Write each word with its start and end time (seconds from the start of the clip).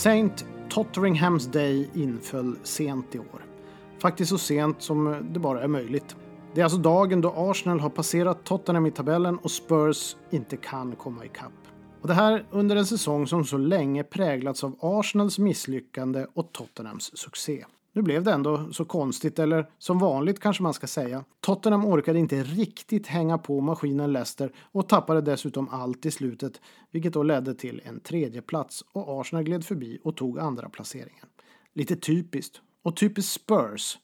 Saint 0.00 0.44
Totteringham's 0.70 1.52
Day 1.52 1.90
inföll 1.94 2.56
sent 2.62 3.14
i 3.14 3.18
år. 3.18 3.44
Faktiskt 3.98 4.30
så 4.30 4.38
sent 4.38 4.82
som 4.82 5.28
det 5.30 5.38
bara 5.38 5.62
är 5.62 5.68
möjligt. 5.68 6.16
Det 6.54 6.60
är 6.60 6.64
alltså 6.64 6.78
dagen 6.78 7.20
då 7.20 7.34
Arsenal 7.36 7.80
har 7.80 7.90
passerat 7.90 8.44
Tottenham 8.44 8.86
i 8.86 8.90
tabellen 8.90 9.38
och 9.38 9.50
Spurs 9.50 10.16
inte 10.30 10.56
kan 10.56 10.96
komma 10.96 11.24
ikapp. 11.24 11.52
Och 12.00 12.08
det 12.08 12.14
här 12.14 12.46
under 12.50 12.76
en 12.76 12.86
säsong 12.86 13.26
som 13.26 13.44
så 13.44 13.56
länge 13.56 14.04
präglats 14.04 14.64
av 14.64 14.76
Arsenals 14.80 15.38
misslyckande 15.38 16.26
och 16.34 16.52
Tottenhams 16.52 17.18
succé. 17.18 17.64
Nu 17.92 18.02
blev 18.02 18.22
det 18.22 18.32
ändå 18.32 18.72
så 18.72 18.84
konstigt, 18.84 19.38
eller 19.38 19.70
som 19.78 19.98
vanligt 19.98 20.40
kanske 20.40 20.62
man 20.62 20.74
ska 20.74 20.86
säga. 20.86 21.24
Tottenham 21.40 21.86
orkade 21.86 22.18
inte 22.18 22.42
riktigt 22.42 23.06
hänga 23.06 23.38
på 23.38 23.60
maskinen 23.60 24.12
Leicester 24.12 24.52
och 24.72 24.88
tappade 24.88 25.20
dessutom 25.20 25.68
allt 25.68 26.06
i 26.06 26.10
slutet, 26.10 26.60
vilket 26.90 27.12
då 27.12 27.22
ledde 27.22 27.54
till 27.54 27.82
en 27.84 28.00
tredje 28.00 28.42
plats 28.42 28.84
och 28.92 29.20
Arsenal 29.20 29.44
gled 29.44 29.64
förbi 29.64 29.98
och 30.04 30.16
tog 30.16 30.38
andra 30.38 30.68
placeringen. 30.68 31.26
Lite 31.74 31.96
typiskt. 31.96 32.60
Och 32.82 32.96
typiskt 32.96 33.32
Spurs. 33.32 33.98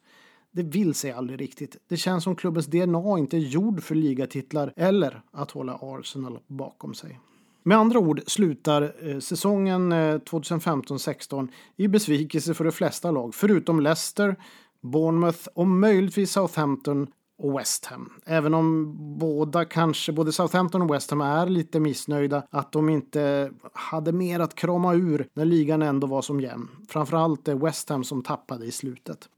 Det 0.51 0.63
vill 0.63 0.95
sig 0.95 1.13
aldrig 1.13 1.41
riktigt. 1.41 1.77
Det 1.89 1.97
känns 1.97 2.25
som 2.25 2.37
klubbens 2.37 2.67
DNA 2.67 3.19
inte 3.19 3.37
är 3.37 3.41
gjord 3.41 3.83
för 3.83 3.95
ligatitlar 3.95 4.73
eller 4.77 5.23
att 5.31 5.51
hålla 5.51 5.79
Arsenal 5.83 6.39
bakom 6.47 6.95
sig. 6.95 7.21
Med 7.67 7.79
andra 7.79 7.99
ord 7.99 8.21
slutar 8.27 8.93
eh, 9.03 9.19
säsongen 9.19 9.93
eh, 9.93 9.97
2015-16 9.97 11.49
i 11.77 11.89
besvikelse 11.89 12.55
för 12.55 12.65
de 12.65 12.73
flesta 12.73 13.11
lag, 13.11 13.35
förutom 13.35 13.81
Leicester, 13.81 14.37
Bournemouth 14.83 15.49
och 15.55 15.67
möjligtvis 15.67 16.33
Southampton 16.33 17.07
och 17.39 17.59
West 17.59 17.87
Ham. 17.87 18.13
Även 18.27 18.55
om 18.55 18.95
båda 19.19 19.65
kanske, 19.65 20.13
både 20.13 20.33
Southampton 20.33 20.83
och 20.83 20.95
West 20.95 21.11
Ham 21.11 21.21
är 21.21 21.47
lite 21.47 21.81
missnöjda 21.81 22.43
att 22.51 22.73
de 22.73 22.89
inte 22.89 23.51
hade 23.73 24.13
mer 24.13 24.41
att 24.41 24.55
krama 24.55 24.95
ur 24.95 25.29
när 25.35 25.45
ligan 25.45 25.83
ändå 25.83 26.07
var 26.07 26.23
som 26.23 26.41
jämn. 26.41 26.69
Framförallt 26.89 27.49
West 27.49 27.89
Ham 27.89 28.05
som 28.05 28.23
tappade 28.23 28.67
i 28.67 28.71
slutet. 28.71 29.29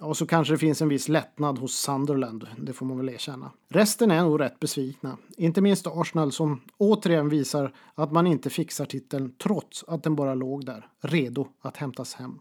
Och 0.00 0.16
så 0.16 0.26
kanske 0.26 0.54
det 0.54 0.58
finns 0.58 0.82
en 0.82 0.88
viss 0.88 1.08
lättnad 1.08 1.58
hos 1.58 1.74
Sunderland, 1.74 2.46
det 2.58 2.72
får 2.72 2.86
man 2.86 2.96
väl 2.96 3.08
erkänna. 3.08 3.50
Resten 3.68 4.10
är 4.10 4.22
nog 4.22 4.40
rätt 4.40 4.60
besvikna. 4.60 5.16
Inte 5.36 5.60
minst 5.60 5.86
Arsenal 5.86 6.32
som 6.32 6.60
återigen 6.76 7.28
visar 7.28 7.74
att 7.94 8.12
man 8.12 8.26
inte 8.26 8.50
fixar 8.50 8.84
titeln 8.84 9.34
trots 9.42 9.84
att 9.88 10.02
den 10.02 10.16
bara 10.16 10.34
låg 10.34 10.66
där, 10.66 10.88
redo 11.00 11.46
att 11.60 11.76
hämtas 11.76 12.14
hem 12.14 12.38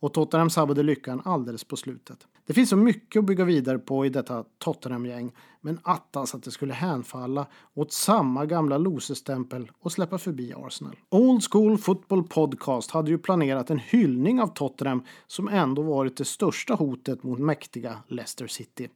och 0.00 0.12
Tottenham 0.12 0.50
sabbade 0.50 0.82
lyckan 0.82 1.22
alldeles 1.24 1.64
på 1.64 1.76
slutet. 1.76 2.26
Det 2.46 2.54
finns 2.54 2.70
så 2.70 2.76
mycket 2.76 3.18
att 3.18 3.24
bygga 3.24 3.44
vidare 3.44 3.78
på 3.78 4.06
i 4.06 4.08
detta 4.08 4.44
Tottenham-gäng, 4.58 5.32
men 5.60 5.80
attans 5.82 6.34
att 6.34 6.42
det 6.42 6.50
skulle 6.50 6.74
hänfalla 6.74 7.46
åt 7.74 7.92
samma 7.92 8.46
gamla 8.46 8.78
losestämpel 8.78 9.70
och 9.80 9.92
släppa 9.92 10.18
förbi 10.18 10.54
Arsenal. 10.56 10.96
Old 11.08 11.42
School 11.50 11.78
Football 11.78 12.22
Podcast 12.22 12.90
hade 12.90 13.10
ju 13.10 13.18
planerat 13.18 13.70
en 13.70 13.78
hyllning 13.78 14.40
av 14.40 14.46
Tottenham 14.46 15.02
som 15.26 15.48
ändå 15.48 15.82
varit 15.82 16.16
det 16.16 16.24
största 16.24 16.74
hotet 16.74 17.22
mot 17.22 17.38
mäktiga 17.38 17.98
Leicester 18.08 18.46
City. 18.46 18.88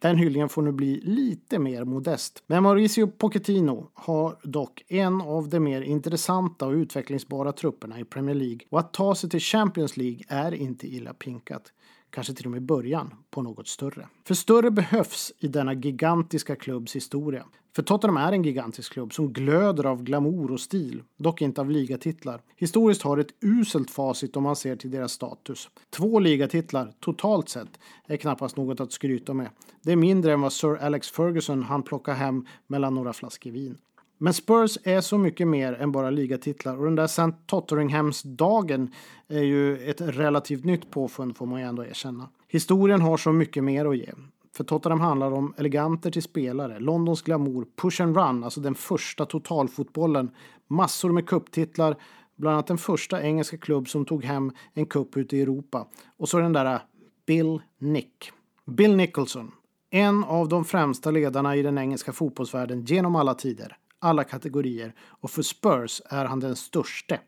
Den 0.00 0.16
hyllningen 0.16 0.48
får 0.48 0.62
nu 0.62 0.72
bli 0.72 1.00
lite 1.00 1.58
mer 1.58 1.84
modest. 1.84 2.42
Men 2.46 2.62
Mauricio 2.62 3.06
Pochettino 3.06 3.90
har 3.94 4.36
dock 4.42 4.84
en 4.88 5.20
av 5.20 5.48
de 5.48 5.60
mer 5.60 5.82
intressanta 5.82 6.66
och 6.66 6.72
utvecklingsbara 6.72 7.52
trupperna 7.52 8.00
i 8.00 8.04
Premier 8.04 8.34
League 8.34 8.60
och 8.68 8.80
att 8.80 8.92
ta 8.92 9.14
sig 9.14 9.30
till 9.30 9.40
Champions 9.40 9.96
League 9.96 10.20
är 10.28 10.54
inte 10.54 10.86
illa 10.86 11.14
pinkat 11.14 11.72
kanske 12.10 12.34
till 12.34 12.46
och 12.46 12.52
med 12.52 12.62
början 12.62 13.14
på 13.30 13.42
något 13.42 13.68
större. 13.68 14.08
För 14.24 14.34
större 14.34 14.70
behövs 14.70 15.32
i 15.38 15.48
denna 15.48 15.74
gigantiska 15.74 16.56
klubbs 16.56 16.96
historia. 16.96 17.44
För 17.76 17.82
Tottenham 17.82 18.16
är 18.16 18.32
en 18.32 18.42
gigantisk 18.42 18.92
klubb 18.92 19.12
som 19.12 19.32
glöder 19.32 19.86
av 19.86 20.02
glamour 20.02 20.52
och 20.52 20.60
stil, 20.60 21.02
dock 21.16 21.42
inte 21.42 21.60
av 21.60 21.70
ligatitlar. 21.70 22.40
Historiskt 22.56 23.02
har 23.02 23.18
ett 23.18 23.34
uselt 23.40 23.90
facit 23.90 24.36
om 24.36 24.42
man 24.42 24.56
ser 24.56 24.76
till 24.76 24.90
deras 24.90 25.12
status. 25.12 25.68
Två 25.90 26.18
ligatitlar, 26.18 26.92
totalt 27.00 27.48
sett, 27.48 27.78
är 28.06 28.16
knappast 28.16 28.56
något 28.56 28.80
att 28.80 28.92
skryta 28.92 29.34
med. 29.34 29.48
Det 29.82 29.92
är 29.92 29.96
mindre 29.96 30.32
än 30.32 30.40
vad 30.40 30.52
Sir 30.52 30.76
Alex 30.76 31.10
Ferguson 31.10 31.62
hann 31.62 31.82
plocka 31.82 32.12
hem 32.12 32.46
mellan 32.66 32.94
några 32.94 33.12
flaskor 33.12 33.50
vin. 33.50 33.78
Men 34.22 34.34
Spurs 34.34 34.78
är 34.84 35.00
så 35.00 35.18
mycket 35.18 35.48
mer 35.48 35.72
än 35.72 35.92
bara 35.92 36.10
ligatitlar 36.10 36.76
och 36.76 36.84
den 36.84 36.94
där 36.94 37.04
St. 37.04 37.32
Tottenhams-dagen 37.46 38.94
är 39.28 39.42
ju 39.42 39.90
ett 39.90 40.00
relativt 40.00 40.64
nytt 40.64 40.90
påfund 40.90 41.36
får 41.36 41.46
man 41.46 41.60
ju 41.60 41.66
ändå 41.66 41.84
erkänna. 41.84 42.28
Historien 42.48 43.00
har 43.00 43.16
så 43.16 43.32
mycket 43.32 43.64
mer 43.64 43.86
att 43.86 43.96
ge. 43.96 44.12
För 44.56 44.64
Tottenham 44.64 45.00
handlar 45.00 45.32
om 45.32 45.54
eleganter 45.56 46.10
till 46.10 46.22
spelare, 46.22 46.78
Londons 46.78 47.22
glamour, 47.22 47.66
push 47.76 48.02
and 48.02 48.16
run, 48.16 48.44
alltså 48.44 48.60
den 48.60 48.74
första 48.74 49.26
totalfotbollen, 49.26 50.30
massor 50.68 51.12
med 51.12 51.26
kupptitlar, 51.26 51.96
bland 52.36 52.54
annat 52.54 52.66
den 52.66 52.78
första 52.78 53.22
engelska 53.22 53.56
klubb 53.56 53.88
som 53.88 54.04
tog 54.04 54.24
hem 54.24 54.52
en 54.74 54.86
kupp 54.86 55.16
ute 55.16 55.36
i 55.36 55.42
Europa. 55.42 55.86
Och 56.16 56.28
så 56.28 56.38
den 56.38 56.52
där 56.52 56.74
äh, 56.74 56.80
Bill 57.26 57.62
Nick. 57.78 58.32
Bill 58.66 58.96
Nicholson, 58.96 59.52
en 59.90 60.24
av 60.24 60.48
de 60.48 60.64
främsta 60.64 61.10
ledarna 61.10 61.56
i 61.56 61.62
den 61.62 61.78
engelska 61.78 62.12
fotbollsvärlden 62.12 62.84
genom 62.84 63.16
alla 63.16 63.34
tider 63.34 63.76
alla 64.00 64.24
kategorier 64.24 64.94
och 65.00 65.30
för 65.30 65.42
Spurs 65.42 66.02
är 66.04 66.24
han 66.24 66.40
den 66.40 66.56
störste. 66.56 67.20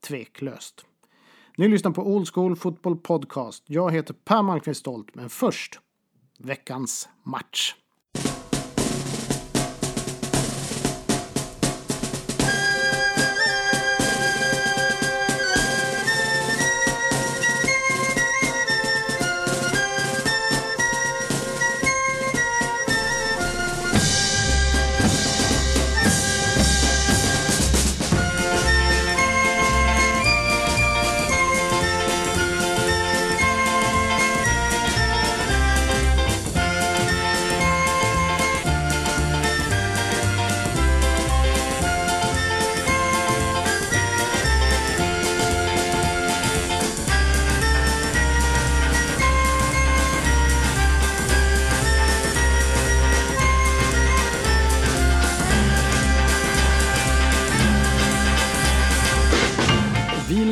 Tveklöst. 0.00 0.86
Ni 1.56 1.68
lyssnar 1.68 1.90
på 1.90 2.02
Old 2.02 2.28
School 2.28 2.56
Football 2.56 2.96
Podcast. 2.96 3.64
Jag 3.66 3.92
heter 3.92 4.14
Per 4.14 4.42
Malmqvist 4.42 4.80
Stolt, 4.80 5.14
men 5.14 5.30
först 5.30 5.80
veckans 6.38 7.08
match. 7.22 7.74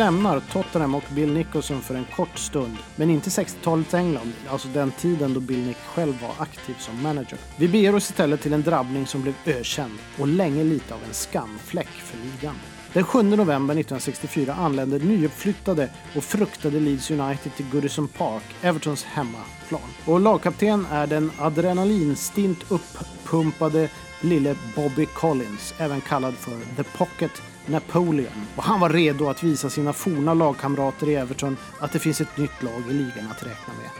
Lämnar 0.06 0.40
Tottenham 0.40 0.94
och 0.94 1.04
Bill 1.14 1.32
Nicholson 1.32 1.82
för 1.82 1.94
en 1.94 2.04
kort 2.16 2.38
stund, 2.38 2.76
men 2.96 3.10
inte 3.10 3.30
60-talets 3.30 3.94
England, 3.94 4.32
alltså 4.48 4.68
den 4.68 4.90
tiden 4.90 5.34
då 5.34 5.40
Bill 5.40 5.66
Nick 5.66 5.76
själv 5.76 6.22
var 6.22 6.34
aktiv 6.38 6.74
som 6.78 7.02
manager. 7.02 7.38
Vi 7.56 7.68
beger 7.68 7.94
oss 7.94 8.10
istället 8.10 8.40
till 8.40 8.52
en 8.52 8.62
drabbning 8.62 9.06
som 9.06 9.22
blev 9.22 9.34
ökänd 9.46 9.98
och 10.18 10.28
länge 10.28 10.64
lite 10.64 10.94
av 10.94 11.00
en 11.08 11.14
skamfläck 11.14 11.88
för 11.88 12.18
ligan. 12.18 12.54
Den 12.92 13.04
7 13.04 13.22
november 13.22 13.74
1964 13.74 14.54
anlände 14.54 14.98
nyuppflyttade 14.98 15.90
och 16.16 16.24
fruktade 16.24 16.80
Leeds 16.80 17.10
United 17.10 17.54
till 17.56 17.66
Goodison 17.72 18.08
Park, 18.08 18.44
Evertons 18.62 19.04
hemmaplan. 19.04 19.90
Och 20.04 20.20
lagkapten 20.20 20.86
är 20.90 21.06
den 21.06 21.30
adrenalinstint 21.38 22.58
uppumpade 22.68 23.88
lille 24.20 24.56
Bobby 24.76 25.06
Collins, 25.06 25.74
även 25.78 26.00
kallad 26.00 26.34
för 26.34 26.58
The 26.76 26.84
Pocket 26.98 27.42
Napoleon. 27.66 28.46
Och 28.56 28.62
han 28.62 28.80
var 28.80 28.90
redo 28.90 29.28
att 29.28 29.42
visa 29.42 29.70
sina 29.70 29.92
forna 29.92 30.34
lagkamrater 30.34 31.08
i 31.08 31.14
Everton 31.14 31.56
att 31.80 31.92
det 31.92 31.98
finns 31.98 32.20
ett 32.20 32.38
nytt 32.38 32.62
lag 32.62 32.82
i 32.90 32.92
ligan 32.92 33.30
att 33.30 33.42
räkna 33.42 33.74
med. 33.74 33.90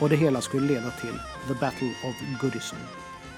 Och 0.00 0.08
det 0.08 0.16
hela 0.16 0.40
skulle 0.40 0.66
leda 0.66 0.90
till 0.90 1.18
The 1.48 1.54
Battle 1.60 1.90
of 2.04 2.40
Goodison. 2.40 2.78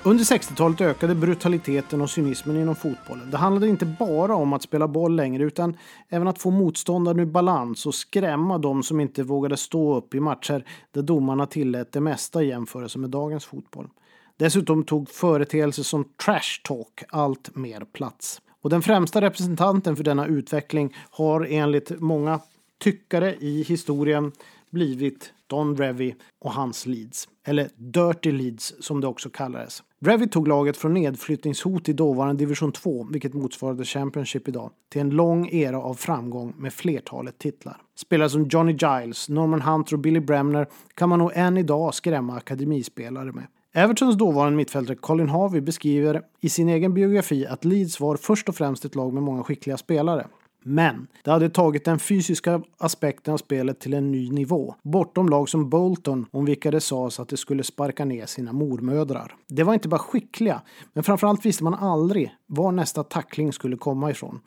Under 0.03 0.25
60-talet 0.25 0.81
ökade 0.81 1.15
brutaliteten 1.15 2.01
och 2.01 2.11
cynismen 2.11 2.57
inom 2.57 2.77
fotbollen. 2.77 3.31
Det 3.31 3.37
handlade 3.37 3.69
inte 3.69 3.87
bara 3.87 4.35
om 4.35 4.53
att 4.53 4.63
spela 4.63 4.89
boll 4.89 5.17
längre 5.17 5.45
utan 5.45 5.77
även 6.09 6.29
att 6.29 6.39
få 6.39 6.51
motståndaren 6.51 7.21
ur 7.21 7.27
balans 7.27 7.87
och 7.87 7.95
skrämma 7.95 8.59
de 8.59 8.83
som 8.83 9.01
inte 9.01 9.23
vågade 9.23 9.57
stå 9.57 9.97
upp 9.97 10.15
i 10.15 10.21
matcher 10.21 10.65
där 10.91 11.03
domarna 11.03 11.47
tillät 11.47 11.93
det 11.93 12.01
mesta 12.01 12.43
i 12.43 12.49
jämförelse 12.49 12.99
med 12.99 13.11
dagens 13.11 13.45
fotboll. 13.45 13.89
Dessutom 14.37 14.85
tog 14.85 15.09
företeelser 15.09 15.83
som 15.83 16.05
trash 16.05 16.63
talk 16.65 17.03
allt 17.09 17.57
mer 17.57 17.81
plats. 17.81 18.41
Och 18.69 18.73
den 18.73 18.83
främsta 18.83 19.21
representanten 19.21 19.97
för 19.97 20.05
denna 20.05 20.27
utveckling 20.27 20.97
har 21.11 21.47
enligt 21.51 22.01
många 22.01 22.41
tyckare 22.79 23.35
i 23.35 23.63
historien 23.63 24.33
blivit 24.71 25.33
Don 25.47 25.77
Revy 25.77 26.15
och 26.39 26.53
hans 26.53 26.87
Leeds. 26.87 27.29
Eller 27.47 27.69
Dirty 27.77 28.33
Leeds 28.33 28.75
som 28.81 29.01
det 29.01 29.07
också 29.07 29.31
kallades. 29.31 29.83
Revy 30.01 30.29
tog 30.29 30.49
laget 30.49 30.77
från 30.77 30.95
nedflyttningshot 30.95 31.89
i 31.89 31.93
dåvarande 31.93 32.45
division 32.45 32.73
2, 32.73 33.07
vilket 33.11 33.35
motsvarade 33.35 33.85
Championship 33.85 34.49
idag, 34.49 34.71
till 34.89 35.01
en 35.01 35.11
lång 35.11 35.49
era 35.49 35.79
av 35.79 35.95
framgång 35.95 36.55
med 36.59 36.73
flertalet 36.73 37.39
titlar. 37.39 37.77
Spelare 37.97 38.31
som 38.31 38.45
Johnny 38.45 38.73
Giles, 38.73 39.29
Norman 39.29 39.63
Hunter 39.63 39.95
och 39.95 40.01
Billy 40.01 40.21
Bremner 40.21 40.67
kan 40.95 41.09
man 41.09 41.19
nog 41.19 41.31
än 41.35 41.57
idag 41.57 41.95
skrämma 41.95 42.37
akademispelare 42.37 43.33
med. 43.33 43.47
Evertons 43.75 44.17
dåvarande 44.17 44.57
mittfältare 44.57 44.97
Colin 44.97 45.29
Harvey 45.29 45.61
beskriver 45.61 46.23
i 46.41 46.49
sin 46.49 46.69
egen 46.69 46.95
biografi 46.95 47.47
att 47.47 47.65
Leeds 47.65 48.01
var 48.01 48.17
först 48.17 48.49
och 48.49 48.55
främst 48.55 48.85
ett 48.85 48.95
lag 48.95 49.13
med 49.13 49.23
många 49.23 49.45
skickliga 49.45 49.77
spelare. 49.77 50.27
Men 50.65 51.07
det 51.25 51.31
hade 51.31 51.51
tagit 51.51 51.85
den 51.85 51.99
fysiska 51.99 52.63
aspekten 52.79 53.35
av 53.35 53.39
spelet 53.39 53.81
till 53.81 53.95
en 53.95 54.11
ny 54.11 54.31
nivå. 54.31 54.75
Bortom 54.83 55.29
lag 55.29 55.49
som 55.49 55.71
Bolton, 55.71 56.27
om 56.31 56.45
vilka 56.45 56.71
det 56.71 56.81
sades 56.81 57.21
att 57.21 57.29
de 57.29 57.37
skulle 57.37 57.65
sparka 57.65 58.05
ner 58.05 58.27
sina 58.27 58.53
mormödrar. 58.53 59.35
Det 59.49 59.63
var 59.63 59.75
inte 59.75 59.89
bara 59.89 59.99
skickliga, 59.99 60.63
men 60.93 61.05
framförallt 61.05 61.47
visste 61.47 61.65
man 61.65 61.75
aldrig 61.75 62.35
var 62.47 62.73
nästa 62.73 63.05
tackling 63.05 63.53
skulle 63.53 63.77
komma 63.77 64.11
ifrån. 64.11 64.41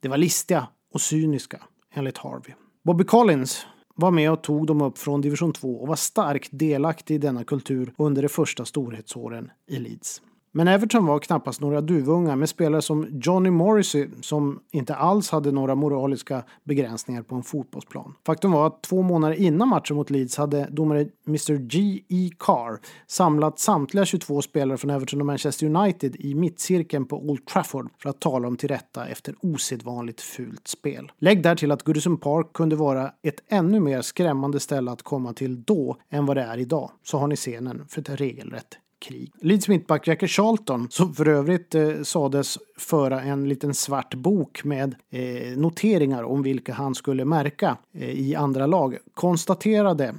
Det 0.00 0.08
var 0.08 0.16
listiga 0.16 0.68
och 0.94 1.00
cyniska, 1.00 1.58
enligt 1.94 2.18
Harvey. 2.18 2.54
Bobby 2.84 3.04
Collins 3.04 3.66
var 3.94 4.10
med 4.10 4.32
och 4.32 4.42
tog 4.42 4.66
dem 4.66 4.82
upp 4.82 4.98
från 4.98 5.20
division 5.20 5.52
2 5.52 5.76
och 5.76 5.88
var 5.88 5.96
starkt 5.96 6.48
delaktig 6.52 7.14
i 7.14 7.18
denna 7.18 7.44
kultur 7.44 7.92
under 7.98 8.22
de 8.22 8.28
första 8.28 8.64
storhetsåren 8.64 9.50
i 9.66 9.78
Leeds. 9.78 10.22
Men 10.56 10.68
Everton 10.68 11.06
var 11.06 11.18
knappast 11.18 11.60
några 11.60 11.80
duvungar 11.80 12.36
med 12.36 12.48
spelare 12.48 12.82
som 12.82 13.08
Johnny 13.10 13.50
Morrissey 13.50 14.08
som 14.20 14.60
inte 14.72 14.94
alls 14.94 15.30
hade 15.30 15.52
några 15.52 15.74
moraliska 15.74 16.42
begränsningar 16.64 17.22
på 17.22 17.34
en 17.34 17.42
fotbollsplan. 17.42 18.14
Faktum 18.26 18.52
var 18.52 18.66
att 18.66 18.82
två 18.82 19.02
månader 19.02 19.34
innan 19.34 19.68
matchen 19.68 19.96
mot 19.96 20.10
Leeds 20.10 20.36
hade 20.36 20.68
domare 20.70 21.06
Mr 21.26 21.54
G.E. 21.54 22.30
Carr 22.38 22.80
samlat 23.06 23.58
samtliga 23.58 24.04
22 24.04 24.42
spelare 24.42 24.78
från 24.78 24.90
Everton 24.90 25.20
och 25.20 25.26
Manchester 25.26 25.66
United 25.66 26.16
i 26.16 26.34
mittcirkeln 26.34 27.06
på 27.06 27.16
Old 27.16 27.46
Trafford 27.46 27.90
för 27.98 28.10
att 28.10 28.20
tala 28.20 28.48
om 28.48 28.56
till 28.56 28.68
rätta 28.68 29.06
efter 29.06 29.34
osedvanligt 29.40 30.20
fult 30.20 30.68
spel. 30.68 31.12
Lägg 31.18 31.42
därtill 31.42 31.70
att 31.72 31.82
Goodison 31.82 32.16
Park 32.16 32.52
kunde 32.52 32.76
vara 32.76 33.10
ett 33.22 33.40
ännu 33.48 33.80
mer 33.80 34.02
skrämmande 34.02 34.60
ställe 34.60 34.90
att 34.90 35.02
komma 35.02 35.32
till 35.32 35.62
då 35.62 35.96
än 36.10 36.26
vad 36.26 36.36
det 36.36 36.42
är 36.42 36.58
idag, 36.58 36.90
så 37.02 37.18
har 37.18 37.26
ni 37.26 37.36
scenen 37.36 37.84
för 37.88 38.00
ett 38.00 38.10
regelrätt 38.10 38.78
krig. 39.04 39.32
Leeds 39.40 39.68
mittback 39.68 40.08
Jackie 40.08 40.28
Charlton, 40.28 40.86
som 40.90 41.14
för 41.14 41.28
övrigt 41.28 41.74
eh, 41.74 42.02
sades 42.02 42.58
föra 42.78 43.22
en 43.22 43.48
liten 43.48 43.74
svart 43.74 44.14
bok 44.14 44.64
med 44.64 44.94
eh, 45.10 45.56
noteringar 45.56 46.22
om 46.22 46.42
vilka 46.42 46.72
han 46.72 46.94
skulle 46.94 47.24
märka 47.24 47.76
eh, 47.94 48.10
i 48.10 48.34
andra 48.34 48.66
lag, 48.66 48.96
konstaterade 49.14 50.14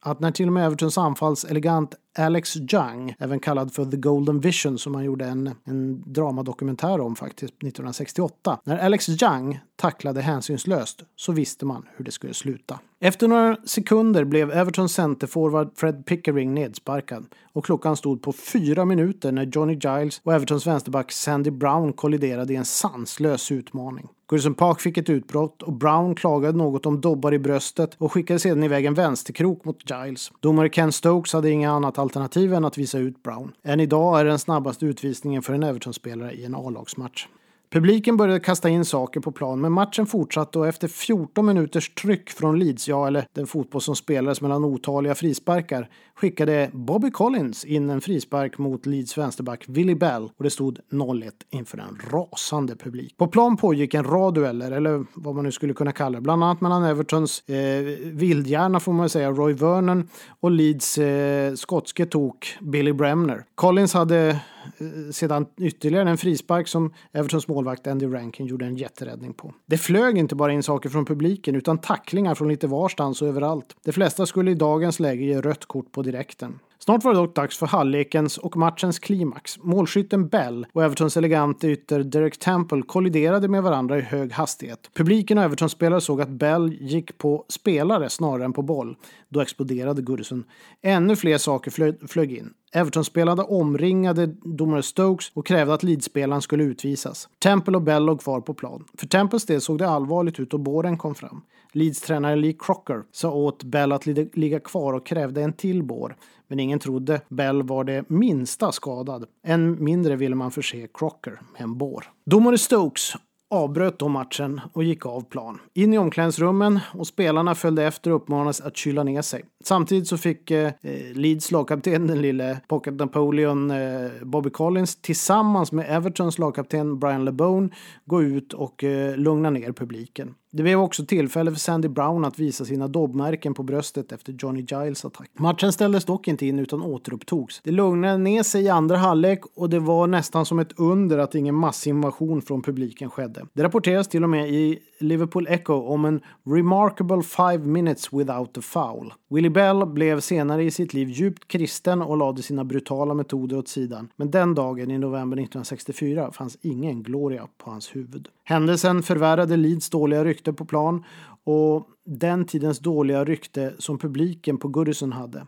att 0.00 0.20
när 0.20 0.30
till 0.30 0.46
och 0.46 0.52
med 0.52 0.66
Evertons 0.66 0.98
anfallselegant 0.98 1.94
Alex 2.18 2.56
Young, 2.56 3.14
även 3.18 3.40
kallad 3.40 3.74
för 3.74 3.84
The 3.84 3.96
Golden 3.96 4.40
Vision 4.40 4.78
som 4.78 4.94
han 4.94 5.04
gjorde 5.04 5.24
en, 5.24 5.54
en 5.64 6.12
dramadokumentär 6.12 7.00
om 7.00 7.16
faktiskt 7.16 7.52
1968. 7.52 8.60
När 8.64 8.78
Alex 8.78 9.08
Young 9.22 9.60
tacklade 9.76 10.20
hänsynslöst 10.20 11.02
så 11.16 11.32
visste 11.32 11.66
man 11.66 11.86
hur 11.96 12.04
det 12.04 12.10
skulle 12.10 12.34
sluta. 12.34 12.80
Efter 13.00 13.28
några 13.28 13.56
sekunder 13.64 14.24
blev 14.24 14.50
Evertons 14.50 14.92
centerforward 14.92 15.70
Fred 15.74 16.06
Pickering 16.06 16.54
nedsparkad 16.54 17.26
och 17.52 17.64
klockan 17.64 17.96
stod 17.96 18.22
på 18.22 18.32
fyra 18.32 18.84
minuter 18.84 19.32
när 19.32 19.44
Johnny 19.44 19.74
Giles 19.74 20.20
och 20.24 20.34
Evertons 20.34 20.66
vänsterback 20.66 21.12
Sandy 21.12 21.50
Brown 21.50 21.92
kolliderade 21.92 22.52
i 22.52 22.56
en 22.56 22.64
sanslös 22.64 23.52
utmaning. 23.52 24.08
Goodison 24.30 24.54
Park 24.54 24.80
fick 24.80 24.98
ett 24.98 25.10
utbrott 25.10 25.62
och 25.62 25.72
Brown 25.72 26.14
klagade 26.14 26.58
något 26.58 26.86
om 26.86 27.00
dobbar 27.00 27.34
i 27.34 27.38
bröstet 27.38 27.94
och 27.98 28.12
skickade 28.12 28.38
sedan 28.38 28.64
iväg 28.64 28.84
en 28.84 28.94
vänsterkrok 28.94 29.64
mot 29.64 29.90
Giles. 29.90 30.32
Domare 30.40 30.68
Ken 30.68 30.92
Stokes 30.92 31.32
hade 31.32 31.50
inget 31.50 31.70
annat 31.70 31.98
alternativ 31.98 32.54
än 32.54 32.64
att 32.64 32.78
visa 32.78 32.98
ut 32.98 33.22
Brown. 33.22 33.52
Än 33.62 33.80
idag 33.80 34.20
är 34.20 34.24
det 34.24 34.30
den 34.30 34.38
snabbaste 34.38 34.86
utvisningen 34.86 35.42
för 35.42 35.52
en 35.52 35.62
Everton-spelare 35.62 36.32
i 36.32 36.44
en 36.44 36.54
A-lagsmatch. 36.54 37.26
Publiken 37.70 38.16
började 38.16 38.40
kasta 38.40 38.68
in 38.68 38.84
saker 38.84 39.20
på 39.20 39.32
plan, 39.32 39.60
men 39.60 39.72
matchen 39.72 40.06
fortsatte 40.06 40.58
och 40.58 40.66
efter 40.66 40.88
14 40.88 41.46
minuters 41.46 41.94
tryck 41.94 42.30
från 42.30 42.58
Leeds, 42.58 42.88
ja 42.88 43.06
eller 43.06 43.26
den 43.32 43.46
fotboll 43.46 43.82
som 43.82 43.96
spelades 43.96 44.40
mellan 44.40 44.64
otaliga 44.64 45.14
frisparkar, 45.14 45.88
skickade 46.14 46.70
Bobby 46.72 47.10
Collins 47.10 47.64
in 47.64 47.90
en 47.90 48.00
frispark 48.00 48.58
mot 48.58 48.86
Leeds 48.86 49.18
vänsterback 49.18 49.64
Willy 49.68 49.94
Bell 49.94 50.30
och 50.36 50.44
det 50.44 50.50
stod 50.50 50.78
0-1 50.90 51.30
inför 51.50 51.78
en 51.78 51.98
rasande 52.12 52.76
publik. 52.76 53.16
På 53.16 53.26
plan 53.26 53.56
pågick 53.56 53.94
en 53.94 54.04
rad 54.04 54.34
dueller, 54.34 54.70
eller 54.70 55.04
vad 55.14 55.34
man 55.34 55.44
nu 55.44 55.52
skulle 55.52 55.74
kunna 55.74 55.92
kalla 55.92 56.18
det, 56.18 56.22
bland 56.22 56.44
annat 56.44 56.60
mellan 56.60 56.84
Evertons 56.84 57.48
eh, 57.48 57.82
vildhjärna 58.02 58.80
får 58.80 58.92
man 58.92 59.08
säga, 59.08 59.30
Roy 59.30 59.52
Vernon 59.52 60.08
och 60.40 60.50
Leeds 60.50 60.98
eh, 60.98 61.54
skotske 61.54 62.06
tok 62.06 62.56
Billy 62.60 62.92
Bremner. 62.92 63.44
Collins 63.54 63.94
hade 63.94 64.40
Eh, 64.78 65.10
sedan 65.12 65.46
ytterligare 65.56 66.10
en 66.10 66.18
frispark 66.18 66.68
som 66.68 66.92
Evertons 67.12 67.48
målvakt 67.48 67.86
Andy 67.86 68.06
Rankin 68.06 68.46
gjorde 68.46 68.64
en 68.64 68.76
jätteräddning 68.76 69.34
på. 69.34 69.54
Det 69.66 69.78
flög 69.78 70.18
inte 70.18 70.34
bara 70.34 70.52
in 70.52 70.62
saker 70.62 70.88
från 70.88 71.04
publiken 71.04 71.54
utan 71.54 71.78
tacklingar 71.78 72.34
från 72.34 72.48
lite 72.48 72.66
varstans 72.66 73.22
och 73.22 73.28
överallt. 73.28 73.76
De 73.84 73.92
flesta 73.92 74.26
skulle 74.26 74.50
i 74.50 74.54
dagens 74.54 75.00
läge 75.00 75.24
ge 75.24 75.40
rött 75.40 75.66
kort 75.66 75.92
på 75.92 76.02
direkten. 76.02 76.58
Snart 76.78 77.04
var 77.04 77.14
det 77.14 77.18
dock 77.18 77.34
dags 77.34 77.58
för 77.58 77.66
halvlekens 77.66 78.38
och 78.38 78.56
matchens 78.56 78.98
klimax. 78.98 79.58
Målskytten 79.58 80.28
Bell 80.28 80.66
och 80.72 80.84
Evertons 80.84 81.16
elegante 81.16 81.68
ytter 81.68 82.02
Derek 82.02 82.38
Temple 82.38 82.82
kolliderade 82.82 83.48
med 83.48 83.62
varandra 83.62 83.98
i 83.98 84.00
hög 84.00 84.32
hastighet. 84.32 84.90
Publiken 84.94 85.38
och 85.38 85.44
Evertons 85.44 85.72
spelare 85.72 86.00
såg 86.00 86.20
att 86.20 86.28
Bell 86.28 86.72
gick 86.80 87.18
på 87.18 87.44
spelare 87.48 88.10
snarare 88.10 88.44
än 88.44 88.52
på 88.52 88.62
boll. 88.62 88.96
Då 89.28 89.40
exploderade 89.40 90.02
Goodison. 90.02 90.44
Ännu 90.82 91.16
fler 91.16 91.38
saker 91.38 91.70
flög, 91.70 92.10
flög 92.10 92.32
in. 92.32 92.50
Everton-spelarna 92.72 93.44
omringade 93.44 94.26
domare 94.26 94.82
Stokes 94.82 95.30
och 95.34 95.46
krävde 95.46 95.74
att 95.74 95.82
Leeds-spelaren 95.82 96.42
skulle 96.42 96.64
utvisas. 96.64 97.28
Temple 97.42 97.76
och 97.76 97.82
Bell 97.82 98.04
låg 98.04 98.20
kvar 98.20 98.40
på 98.40 98.54
plan. 98.54 98.84
För 98.98 99.06
Temples 99.06 99.46
del 99.46 99.60
såg 99.60 99.78
det 99.78 99.88
allvarligt 99.88 100.40
ut 100.40 100.54
och 100.54 100.60
båren 100.60 100.98
kom 100.98 101.14
fram. 101.14 101.42
Leeds-tränare 101.72 102.36
Lee 102.36 102.56
Crocker 102.58 103.02
sa 103.12 103.30
åt 103.30 103.62
Bell 103.62 103.92
att 103.92 104.06
ligga 104.06 104.60
kvar 104.60 104.92
och 104.92 105.06
krävde 105.06 105.42
en 105.42 105.52
till 105.52 105.82
bår. 105.82 106.16
Men 106.48 106.60
ingen 106.60 106.78
trodde 106.78 107.20
Bell 107.28 107.62
var 107.62 107.84
det 107.84 108.10
minsta 108.10 108.72
skadad. 108.72 109.24
Än 109.46 109.84
mindre 109.84 110.16
ville 110.16 110.34
man 110.34 110.50
förse 110.50 110.88
Crocker 110.94 111.40
med 111.52 111.62
en 111.62 111.78
bår. 111.78 112.04
Domare 112.26 112.58
Stokes 112.58 113.14
avbröt 113.50 113.98
då 113.98 114.08
matchen 114.08 114.60
och 114.72 114.84
gick 114.84 115.06
av 115.06 115.20
plan. 115.20 115.58
In 115.74 115.94
i 115.94 115.98
omklädningsrummen 115.98 116.80
och 116.94 117.06
spelarna 117.06 117.54
följde 117.54 117.84
efter 117.84 118.10
och 118.10 118.16
uppmanades 118.16 118.60
att 118.60 118.76
kyla 118.76 119.02
ner 119.04 119.22
sig. 119.22 119.44
Samtidigt 119.64 120.08
så 120.08 120.16
fick 120.16 120.50
eh, 120.50 120.72
Leeds 121.14 121.50
lagkapten, 121.50 122.06
den 122.06 122.22
lille 122.22 122.60
Pocket 122.68 122.94
Napoleon 122.94 123.70
eh, 123.70 124.10
Bobby 124.22 124.50
Collins, 124.50 124.96
tillsammans 124.96 125.72
med 125.72 125.86
Evertons 125.88 126.38
lagkapten 126.38 126.98
Brian 126.98 127.24
LeBone 127.24 127.68
gå 128.04 128.22
ut 128.22 128.52
och 128.52 128.84
eh, 128.84 129.16
lugna 129.16 129.50
ner 129.50 129.72
publiken. 129.72 130.34
Det 130.50 130.62
blev 130.62 130.80
också 130.80 131.04
tillfälle 131.06 131.50
för 131.50 131.58
Sandy 131.58 131.88
Brown 131.88 132.24
att 132.24 132.38
visa 132.38 132.64
sina 132.64 132.88
dobbmärken 132.88 133.54
på 133.54 133.62
bröstet 133.62 134.12
efter 134.12 134.34
Johnny 134.38 134.60
Giles 134.60 135.04
attack. 135.04 135.30
Matchen 135.38 135.72
ställdes 135.72 136.04
dock 136.04 136.28
inte 136.28 136.46
in 136.46 136.58
utan 136.58 136.82
återupptogs. 136.82 137.60
Det 137.64 137.70
lugnade 137.70 138.18
ner 138.18 138.42
sig 138.42 138.62
i 138.62 138.68
andra 138.68 138.96
halvlek 138.96 139.40
och 139.54 139.70
det 139.70 139.78
var 139.78 140.06
nästan 140.06 140.46
som 140.46 140.58
ett 140.58 140.72
under 140.76 141.18
att 141.18 141.34
ingen 141.34 141.54
massinvasion 141.54 142.42
från 142.42 142.62
publiken 142.62 143.10
skedde. 143.10 143.46
Det 143.52 143.62
rapporteras 143.62 144.08
till 144.08 144.22
och 144.24 144.30
med 144.30 144.48
i 144.48 144.78
Liverpool 144.98 145.46
Echo 145.48 145.74
om 145.74 146.04
en 146.04 146.20
“remarkable 146.46 147.22
five 147.22 147.58
minutes 147.58 148.12
without 148.12 148.58
a 148.58 148.60
foul”. 148.60 149.12
Willie 149.30 149.50
Bell 149.50 149.86
blev 149.86 150.20
senare 150.20 150.64
i 150.64 150.70
sitt 150.70 150.94
liv 150.94 151.08
djupt 151.08 151.48
kristen 151.48 152.02
och 152.02 152.16
lade 152.16 152.42
sina 152.42 152.64
brutala 152.64 153.14
metoder 153.14 153.58
åt 153.58 153.68
sidan. 153.68 154.08
Men 154.16 154.30
den 154.30 154.54
dagen 154.54 154.90
i 154.90 154.98
november 154.98 155.36
1964 155.36 156.32
fanns 156.32 156.58
ingen 156.62 157.02
gloria 157.02 157.48
på 157.58 157.70
hans 157.70 157.96
huvud. 157.96 158.28
Händelsen 158.44 159.02
förvärrade 159.02 159.56
Leeds 159.56 159.90
dåliga 159.90 160.24
rykte 160.24 160.37
rykte 160.38 160.52
på 160.52 160.64
plan 160.64 161.04
och 161.44 161.86
den 162.06 162.44
tidens 162.44 162.78
dåliga 162.78 163.24
rykte 163.24 163.74
som 163.78 163.98
publiken 163.98 164.58
på 164.58 164.68
Goodison 164.68 165.12
hade. 165.12 165.46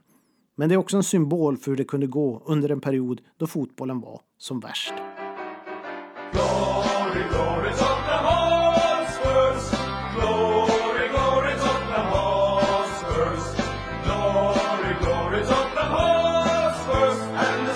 Men 0.56 0.68
det 0.68 0.74
är 0.74 0.76
också 0.76 0.96
en 0.96 1.02
symbol 1.02 1.56
för 1.56 1.70
hur 1.70 1.76
det 1.76 1.84
kunde 1.84 2.06
gå 2.06 2.42
under 2.46 2.68
en 2.70 2.80
period 2.80 3.20
då 3.38 3.46
fotbollen 3.46 4.00
var 4.00 4.20
som 4.38 4.60
värst. 4.60 4.92
Glory, 6.32 7.22
glory, 7.30 7.70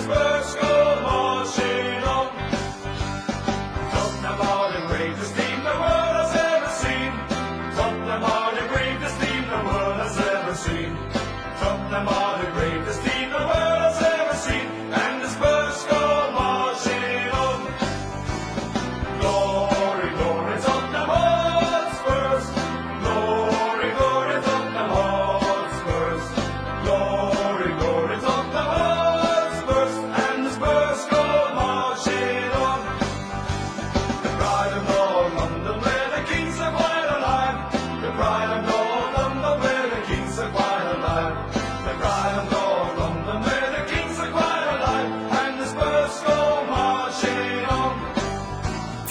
Spurs 0.05 0.55
go 0.61 1.01
marching 1.03 2.03
on. 2.03 2.27
Tottenham 3.91 4.41
are 4.41 4.71
the 4.73 4.81
greatest. 4.87 5.44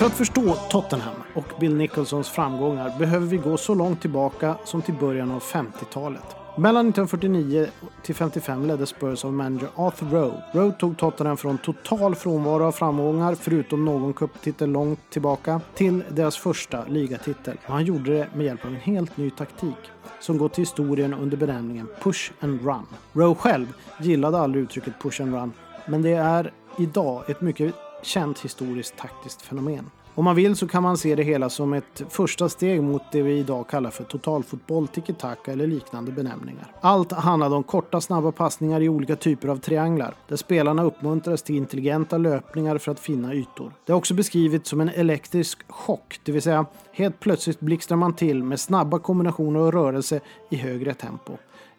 För 0.04 0.08
att 0.08 0.16
förstå 0.16 0.54
Tottenham 0.70 1.14
och 1.34 1.44
Bill 1.60 1.74
Nicholsons 1.74 2.28
framgångar 2.28 2.98
behöver 2.98 3.26
vi 3.26 3.36
gå 3.36 3.56
så 3.56 3.74
långt 3.74 4.00
tillbaka 4.00 4.56
som 4.64 4.82
till 4.82 4.94
början 4.94 5.30
av 5.30 5.42
50-talet. 5.42 6.36
Mellan 6.56 6.88
1949 6.88 7.66
till 8.02 8.14
55 8.14 8.66
ledde 8.66 8.86
Spurs 8.86 9.24
av 9.24 9.32
manager 9.32 9.68
Arthur 9.74 10.06
Rowe. 10.06 10.42
Rowe 10.52 10.72
tog 10.72 10.98
Tottenham 10.98 11.36
från 11.36 11.58
total 11.58 12.14
frånvaro 12.14 12.64
av 12.64 12.72
framgångar, 12.72 13.34
förutom 13.34 13.84
någon 13.84 14.12
cuptitel 14.12 14.70
långt 14.70 15.00
tillbaka, 15.10 15.60
till 15.74 16.04
deras 16.10 16.36
första 16.36 16.84
ligatitel. 16.84 17.56
Och 17.66 17.72
han 17.72 17.84
gjorde 17.84 18.12
det 18.12 18.28
med 18.34 18.46
hjälp 18.46 18.64
av 18.64 18.70
en 18.70 18.76
helt 18.76 19.16
ny 19.16 19.30
taktik 19.30 19.90
som 20.20 20.38
gått 20.38 20.54
till 20.54 20.62
historien 20.62 21.14
under 21.14 21.36
benämningen 21.36 21.88
push 22.02 22.32
and 22.40 22.64
run. 22.64 22.86
Rowe 23.12 23.34
själv 23.34 23.66
gillade 24.00 24.38
aldrig 24.38 24.64
uttrycket 24.64 25.02
push 25.02 25.22
and 25.22 25.34
run, 25.34 25.52
men 25.86 26.02
det 26.02 26.12
är 26.12 26.52
idag 26.78 27.30
ett 27.30 27.40
mycket 27.40 27.74
känt 28.04 28.40
historiskt 28.40 28.96
taktiskt 28.96 29.42
fenomen. 29.42 29.90
Om 30.16 30.24
man 30.24 30.36
vill 30.36 30.56
så 30.56 30.68
kan 30.68 30.82
man 30.82 30.96
se 30.96 31.14
det 31.14 31.22
hela 31.22 31.50
som 31.50 31.72
ett 31.72 32.02
första 32.08 32.48
steg 32.48 32.82
mot 32.82 33.02
det 33.12 33.22
vi 33.22 33.38
idag 33.38 33.68
kallar 33.68 33.90
för 33.90 34.04
totalfotboll, 34.04 34.88
tiki-taka 34.88 35.52
eller 35.52 35.66
liknande 35.66 36.12
benämningar. 36.12 36.72
Allt 36.80 37.12
handlade 37.12 37.54
om 37.54 37.62
korta 37.62 38.00
snabba 38.00 38.32
passningar 38.32 38.80
i 38.80 38.88
olika 38.88 39.16
typer 39.16 39.48
av 39.48 39.56
trianglar, 39.56 40.14
där 40.28 40.36
spelarna 40.36 40.84
uppmuntras 40.84 41.42
till 41.42 41.56
intelligenta 41.56 42.18
löpningar 42.18 42.78
för 42.78 42.92
att 42.92 43.00
finna 43.00 43.34
ytor. 43.34 43.72
Det 43.86 43.92
är 43.92 43.96
också 43.96 44.14
beskrivet 44.14 44.66
som 44.66 44.80
en 44.80 44.88
elektrisk 44.88 45.58
chock, 45.68 46.20
det 46.24 46.32
vill 46.32 46.42
säga 46.42 46.66
helt 46.92 47.20
plötsligt 47.20 47.60
blixtrar 47.60 47.96
man 47.96 48.14
till 48.14 48.42
med 48.42 48.60
snabba 48.60 48.98
kombinationer 48.98 49.60
och 49.60 49.72
rörelse 49.72 50.20
i 50.50 50.56
högre 50.56 50.94
tempo. 50.94 51.32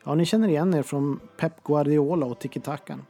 Ja, 0.03 0.15
ni 0.15 0.25
känner 0.25 0.47
igen 0.47 0.73
er 0.73 0.83
från 0.83 1.19
Pep 1.37 1.63
Guardiola 1.63 2.25
och 2.25 2.39
tiki-takan. 2.39 3.01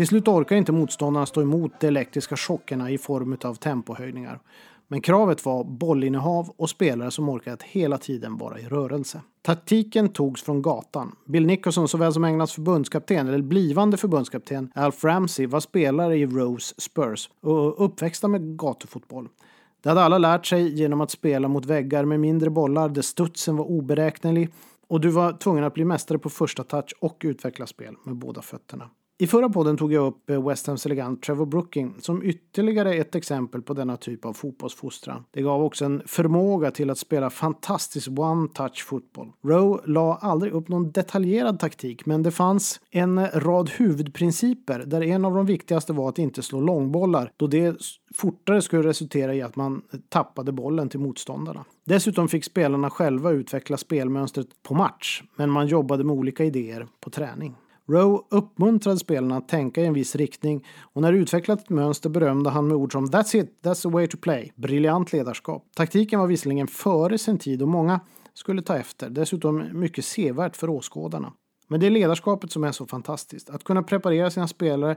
Till 0.00 0.06
slut 0.06 0.28
orkar 0.28 0.56
inte 0.56 0.72
motståndarna 0.72 1.26
stå 1.26 1.42
emot 1.42 1.72
de 1.80 1.86
elektriska 1.86 2.36
chockerna 2.36 2.90
i 2.90 2.98
form 2.98 3.36
av 3.44 3.54
tempohöjningar. 3.54 4.40
Men 4.88 5.00
kravet 5.00 5.44
var 5.44 5.64
bollinnehav 5.64 6.54
och 6.56 6.70
spelare 6.70 7.10
som 7.10 7.28
orkade 7.28 7.54
att 7.54 7.62
hela 7.62 7.98
tiden 7.98 8.36
vara 8.36 8.58
i 8.58 8.64
rörelse. 8.64 9.20
Taktiken 9.42 10.08
togs 10.08 10.42
från 10.42 10.62
gatan. 10.62 11.16
Bill 11.24 11.46
Nicholson 11.46 11.88
såväl 11.88 12.12
som 12.12 12.24
Englands 12.24 12.52
förbundskapten, 12.52 13.28
eller 13.28 13.42
blivande 13.42 13.96
förbundskapten, 13.96 14.72
Alf 14.74 15.04
Ramsey 15.04 15.46
var 15.46 15.60
spelare 15.60 16.16
i 16.16 16.26
Rose 16.26 16.74
Spurs 16.78 17.30
och 17.40 17.84
uppväxta 17.84 18.28
med 18.28 18.58
gatufotboll. 18.58 19.28
Det 19.82 19.88
hade 19.88 20.02
alla 20.02 20.18
lärt 20.18 20.46
sig 20.46 20.74
genom 20.74 21.00
att 21.00 21.10
spela 21.10 21.48
mot 21.48 21.66
väggar 21.66 22.04
med 22.04 22.20
mindre 22.20 22.50
bollar 22.50 22.88
där 22.88 23.02
studsen 23.02 23.56
var 23.56 23.64
oberäknelig 23.64 24.48
och 24.88 25.00
du 25.00 25.08
var 25.08 25.32
tvungen 25.32 25.64
att 25.64 25.74
bli 25.74 25.84
mästare 25.84 26.18
på 26.18 26.30
första 26.30 26.64
touch 26.64 26.94
och 27.00 27.20
utveckla 27.24 27.66
spel 27.66 27.94
med 28.04 28.16
båda 28.16 28.42
fötterna. 28.42 28.90
I 29.20 29.26
förra 29.26 29.48
podden 29.48 29.76
tog 29.76 29.92
jag 29.92 30.06
upp 30.06 30.30
eh, 30.30 30.48
West 30.48 30.66
Hams 30.66 30.86
elegant 30.86 31.22
Trevor 31.22 31.46
Brooking 31.46 31.94
som 31.98 32.22
ytterligare 32.22 32.94
ett 32.94 33.14
exempel 33.14 33.62
på 33.62 33.74
denna 33.74 33.96
typ 33.96 34.24
av 34.24 34.32
fotbollsfostran. 34.32 35.24
Det 35.30 35.42
gav 35.42 35.62
också 35.62 35.84
en 35.84 36.02
förmåga 36.06 36.70
till 36.70 36.90
att 36.90 36.98
spela 36.98 37.30
fantastisk 37.30 38.08
one-touch 38.08 38.84
fotboll. 38.84 39.32
Rowe 39.44 39.80
la 39.86 40.16
aldrig 40.16 40.52
upp 40.52 40.68
någon 40.68 40.90
detaljerad 40.90 41.58
taktik 41.58 42.06
men 42.06 42.22
det 42.22 42.30
fanns 42.30 42.80
en 42.90 43.26
rad 43.26 43.70
huvudprinciper 43.70 44.78
där 44.86 45.02
en 45.02 45.24
av 45.24 45.34
de 45.34 45.46
viktigaste 45.46 45.92
var 45.92 46.08
att 46.08 46.18
inte 46.18 46.42
slå 46.42 46.60
långbollar 46.60 47.32
då 47.36 47.46
det 47.46 47.76
fortare 48.14 48.62
skulle 48.62 48.88
resultera 48.88 49.34
i 49.34 49.42
att 49.42 49.56
man 49.56 49.82
tappade 50.08 50.52
bollen 50.52 50.88
till 50.88 51.00
motståndarna. 51.00 51.64
Dessutom 51.86 52.28
fick 52.28 52.44
spelarna 52.44 52.90
själva 52.90 53.30
utveckla 53.30 53.76
spelmönstret 53.76 54.48
på 54.62 54.74
match 54.74 55.22
men 55.36 55.50
man 55.50 55.66
jobbade 55.66 56.04
med 56.04 56.16
olika 56.16 56.44
idéer 56.44 56.86
på 57.00 57.10
träning. 57.10 57.54
Rowe 57.90 58.18
uppmuntrade 58.30 58.98
spelarna 58.98 59.36
att 59.36 59.48
tänka 59.48 59.82
i 59.82 59.86
en 59.86 59.92
viss 59.92 60.16
riktning 60.16 60.66
och 60.92 61.02
när 61.02 61.12
utvecklat 61.12 61.60
ett 61.60 61.70
mönster 61.70 62.10
berömde 62.10 62.50
han 62.50 62.68
med 62.68 62.76
ord 62.76 62.92
som 62.92 63.06
“That's 63.06 63.36
it, 63.36 63.58
that's 63.62 63.82
the 63.82 63.88
way 63.88 64.06
to 64.06 64.16
play”. 64.16 64.52
Briljant 64.56 65.12
ledarskap. 65.12 65.64
Taktiken 65.76 66.20
var 66.20 66.26
visserligen 66.26 66.66
före 66.66 67.18
sin 67.18 67.38
tid 67.38 67.62
och 67.62 67.68
många 67.68 68.00
skulle 68.34 68.62
ta 68.62 68.76
efter. 68.76 69.10
Dessutom 69.10 69.80
mycket 69.80 70.04
sevärt 70.04 70.56
för 70.56 70.70
åskådarna. 70.70 71.32
Men 71.68 71.80
det 71.80 71.86
är 71.86 71.90
ledarskapet 71.90 72.52
som 72.52 72.64
är 72.64 72.72
så 72.72 72.86
fantastiskt. 72.86 73.50
Att 73.50 73.64
kunna 73.64 73.82
preparera 73.82 74.30
sina 74.30 74.48
spelare 74.48 74.96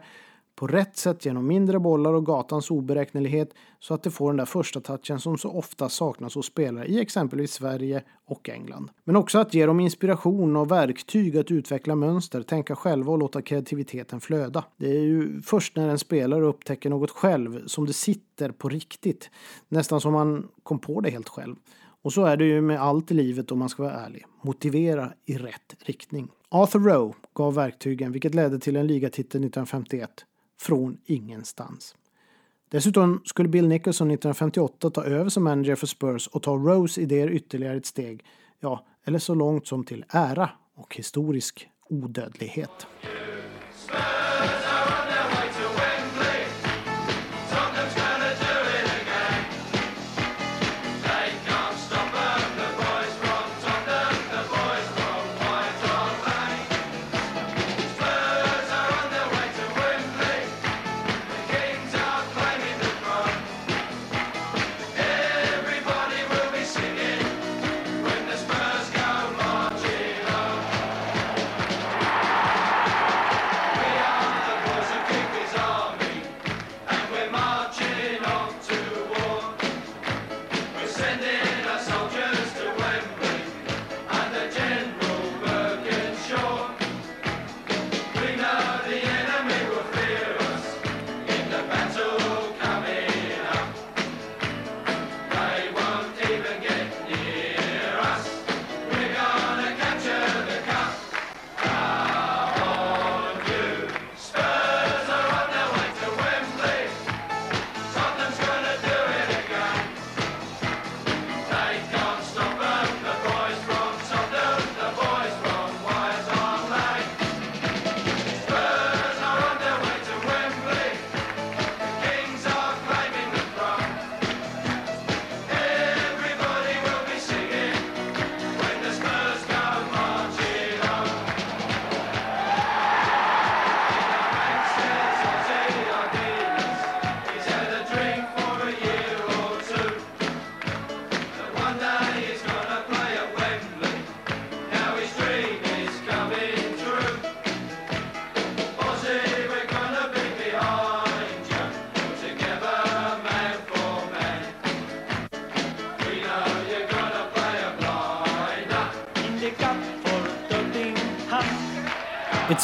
på 0.55 0.67
rätt 0.67 0.97
sätt 0.97 1.25
genom 1.25 1.47
mindre 1.47 1.79
bollar 1.79 2.13
och 2.13 2.25
gatans 2.25 2.71
oberäknelighet 2.71 3.53
så 3.79 3.93
att 3.93 4.03
de 4.03 4.09
får 4.09 4.29
den 4.29 4.37
där 4.37 4.45
första 4.45 4.81
touchen 4.81 5.19
som 5.19 5.37
så 5.37 5.51
ofta 5.51 5.89
saknas 5.89 6.35
hos 6.35 6.45
spelare 6.45 6.85
i 6.85 6.99
exempelvis 6.99 7.53
Sverige 7.53 8.03
och 8.25 8.49
England. 8.49 8.89
Men 9.03 9.15
också 9.15 9.39
att 9.39 9.53
ge 9.53 9.65
dem 9.65 9.79
inspiration 9.79 10.55
och 10.55 10.71
verktyg 10.71 11.37
att 11.37 11.51
utveckla 11.51 11.95
mönster, 11.95 12.41
tänka 12.41 12.75
själva 12.75 13.11
och 13.11 13.17
låta 13.17 13.41
kreativiteten 13.41 14.19
flöda. 14.19 14.63
Det 14.77 14.89
är 14.89 15.01
ju 15.01 15.41
först 15.41 15.75
när 15.75 15.89
en 15.89 15.99
spelare 15.99 16.45
upptäcker 16.45 16.89
något 16.89 17.11
själv 17.11 17.67
som 17.67 17.85
det 17.85 17.93
sitter 17.93 18.51
på 18.51 18.69
riktigt, 18.69 19.29
nästan 19.69 20.01
som 20.01 20.13
man 20.13 20.47
kom 20.63 20.79
på 20.79 21.01
det 21.01 21.09
helt 21.09 21.29
själv. 21.29 21.55
Och 22.01 22.13
så 22.13 22.25
är 22.25 22.37
det 22.37 22.45
ju 22.45 22.61
med 22.61 22.81
allt 22.81 23.11
i 23.11 23.13
livet 23.13 23.51
om 23.51 23.59
man 23.59 23.69
ska 23.69 23.83
vara 23.83 23.93
ärlig. 23.93 24.25
Motivera 24.41 25.13
i 25.25 25.37
rätt 25.37 25.75
riktning. 25.79 26.27
Arthur 26.49 26.79
Rowe 26.79 27.13
gav 27.33 27.53
verktygen 27.55 28.11
vilket 28.11 28.35
ledde 28.35 28.59
till 28.59 28.75
en 28.75 28.87
ligatitel 28.87 29.41
1951 29.41 30.09
från 30.63 30.97
ingenstans. 31.05 31.95
Dessutom 32.69 33.21
skulle 33.25 33.49
Bill 33.49 33.67
Nicholson 33.67 34.11
1958 34.11 34.89
ta 34.89 35.03
över 35.03 35.29
som 35.29 35.43
manager 35.43 35.75
för 35.75 35.87
Spurs 35.87 36.27
och 36.27 36.43
ta 36.43 36.51
Rose 36.55 37.01
idéer 37.01 37.31
ytterligare 37.31 37.77
ett 37.77 37.85
steg. 37.85 38.25
Ja, 38.59 38.85
eller 39.05 39.19
så 39.19 39.33
långt 39.33 39.67
som 39.67 39.83
till 39.83 40.05
ära 40.09 40.49
och 40.75 40.95
historisk 40.95 41.69
odödlighet. 41.89 42.87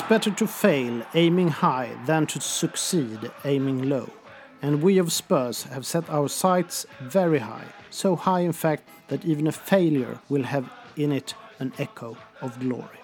Better 0.09 0.31
to 0.31 0.47
fail 0.47 1.01
aiming 1.13 1.49
high 1.49 1.89
than 2.07 2.25
to 2.25 2.39
succeed 2.39 3.29
aiming 3.45 3.89
low. 3.89 4.09
And 4.61 4.83
we 4.83 5.01
of 5.01 5.11
Spurs 5.11 5.63
have 5.63 5.85
set 5.85 6.09
our 6.09 6.27
sights 6.27 6.87
very 7.11 7.39
high. 7.39 7.67
So 7.89 8.15
high 8.15 8.41
in 8.41 8.53
fact 8.53 8.83
that 9.07 9.25
even 9.25 9.47
a 9.47 9.51
failure 9.51 10.17
will 10.27 10.43
have 10.43 10.65
in 10.95 11.11
it 11.11 11.35
an 11.59 11.71
echo 11.77 12.17
of 12.41 12.59
glory. 12.59 12.99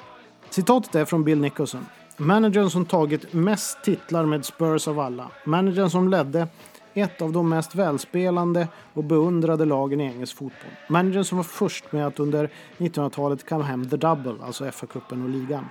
Citatet 0.50 0.96
är 0.96 1.06
från 1.06 1.24
Bill 1.24 1.42
Nicholson. 1.42 1.86
Managern 2.18 2.70
som 2.70 2.86
tagit 2.86 3.34
mest 3.34 3.84
titlar 3.84 4.26
med 4.26 4.46
Spurs 4.46 4.88
av 4.88 5.00
alla. 5.00 5.32
Managern 5.44 5.90
som 5.90 6.10
ledde 6.10 6.48
ett 6.94 7.22
av 7.22 7.32
de 7.32 7.50
mest 7.50 7.76
välspelande 7.76 8.68
och 8.94 9.04
beundrade 9.04 9.66
lagen 9.66 10.02
i 10.02 10.04
engelsk 10.04 10.38
fotboll. 10.38 10.72
Managern 10.88 11.26
som 11.26 11.38
var 11.38 11.44
först 11.44 11.92
med 11.92 12.08
att 12.08 12.20
under 12.20 12.50
1900-talet 12.78 13.46
kamma 13.46 13.64
hem 13.64 13.90
the 13.90 13.98
double, 13.98 14.36
alltså 14.44 14.66
FA-cupen 14.66 15.24
och 15.24 15.30
ligan. 15.30 15.66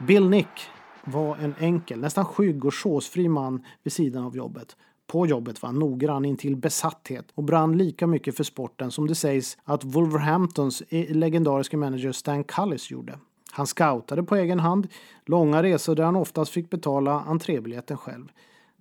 Bill 0.00 0.28
Nick 0.28 0.70
var 1.04 1.36
en 1.36 1.54
enkel, 1.58 2.00
nästan 2.00 2.24
skygg 2.24 2.64
och 2.64 2.74
såsfri 2.74 3.28
man 3.28 3.64
vid 3.82 3.92
sidan 3.92 4.24
av 4.24 4.36
jobbet. 4.36 4.76
På 5.06 5.26
jobbet 5.26 5.62
var 5.62 5.66
han 5.66 5.78
noggrann 5.78 6.24
intill 6.24 6.56
besatthet 6.56 7.26
och 7.34 7.44
brann 7.44 7.78
lika 7.78 8.06
mycket 8.06 8.36
för 8.36 8.44
sporten 8.44 8.90
som 8.90 9.06
det 9.06 9.14
sägs 9.14 9.58
att 9.64 9.84
Wolverhamptons 9.84 10.82
e- 10.88 11.06
legendariska 11.10 11.76
manager 11.76 12.12
Stan 12.12 12.44
Cullis 12.44 12.90
gjorde. 12.90 13.18
Han 13.52 13.66
scoutade 13.66 14.22
på 14.22 14.36
egen 14.36 14.60
hand, 14.60 14.88
långa 15.26 15.62
resor 15.62 15.94
där 15.94 16.04
han 16.04 16.16
oftast 16.16 16.52
fick 16.52 16.70
betala 16.70 17.20
entrébiljetten 17.20 17.96
själv. 17.96 18.28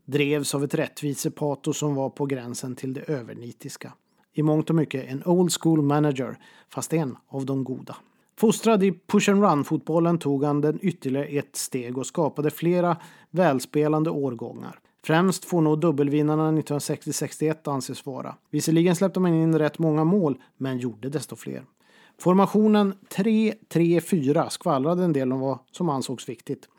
Drevs 0.05 0.55
av 0.55 0.63
ett 0.63 0.73
rättvisepatos 0.73 1.77
som 1.77 1.95
var 1.95 2.09
på 2.09 2.25
gränsen 2.25 2.75
till 2.75 2.93
det 2.93 3.01
övernitiska. 3.01 3.93
I 4.33 4.43
mångt 4.43 4.69
och 4.69 4.75
mycket 4.75 5.07
en 5.07 5.23
old 5.25 5.51
school 5.61 5.81
manager, 5.81 6.37
fast 6.69 6.93
en 6.93 7.17
av 7.27 7.45
de 7.45 7.63
goda. 7.63 7.95
Fostrad 8.39 8.83
i 8.83 8.91
push 9.07 9.29
and 9.29 9.43
run-fotbollen 9.43 10.19
tog 10.19 10.43
han 10.43 10.61
den 10.61 10.79
ytterligare 10.81 11.25
ett 11.25 11.55
steg 11.55 11.97
och 11.97 12.05
skapade 12.05 12.49
flera 12.49 12.97
välspelande 13.29 14.09
årgångar. 14.09 14.79
Främst 15.03 15.45
får 15.45 15.61
nog 15.61 15.79
dubbelvinnarna 15.79 16.51
1960-61 16.51 17.71
anses 17.71 18.05
vara. 18.05 18.35
Visserligen 18.49 18.95
släppte 18.95 19.19
man 19.19 19.33
in 19.33 19.59
rätt 19.59 19.79
många 19.79 20.03
mål, 20.03 20.37
men 20.57 20.77
gjorde 20.77 21.09
desto 21.09 21.35
fler. 21.35 21.65
Formationen 22.19 22.93
3-3-4 23.15 24.49
skvallrade 24.49 25.03
en 25.03 25.13
del 25.13 25.33
om 25.33 25.39
vad 25.39 25.59
som 25.71 25.89
ansågs 25.89 26.29
viktigt. 26.29 26.69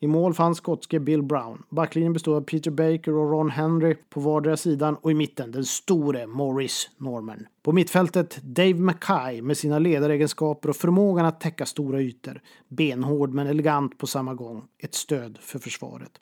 I 0.00 0.06
mål 0.06 0.34
fanns 0.34 0.58
skotske 0.58 1.00
Bill 1.00 1.22
Brown. 1.22 1.62
Backlinjen 1.68 2.12
bestod 2.12 2.34
av 2.34 2.40
Peter 2.40 2.70
Baker 2.70 3.14
och 3.14 3.30
Ron 3.30 3.50
Henry 3.50 3.94
på 3.94 4.20
vardera 4.20 4.56
sidan 4.56 4.96
och 4.96 5.10
i 5.10 5.14
mitten 5.14 5.52
den 5.52 5.64
store 5.64 6.26
Morris 6.26 6.90
Norman. 6.96 7.46
På 7.62 7.72
mittfältet 7.72 8.42
Dave 8.42 8.74
Mackay 8.74 9.42
med 9.42 9.56
sina 9.56 9.78
ledaregenskaper 9.78 10.68
och 10.68 10.76
förmågan 10.76 11.26
att 11.26 11.40
täcka 11.40 11.66
stora 11.66 12.00
ytor. 12.00 12.40
Benhård 12.68 13.34
men 13.34 13.46
elegant 13.46 13.98
på 13.98 14.06
samma 14.06 14.34
gång. 14.34 14.64
Ett 14.78 14.94
stöd 14.94 15.38
för 15.40 15.58
försvaret. 15.58 16.12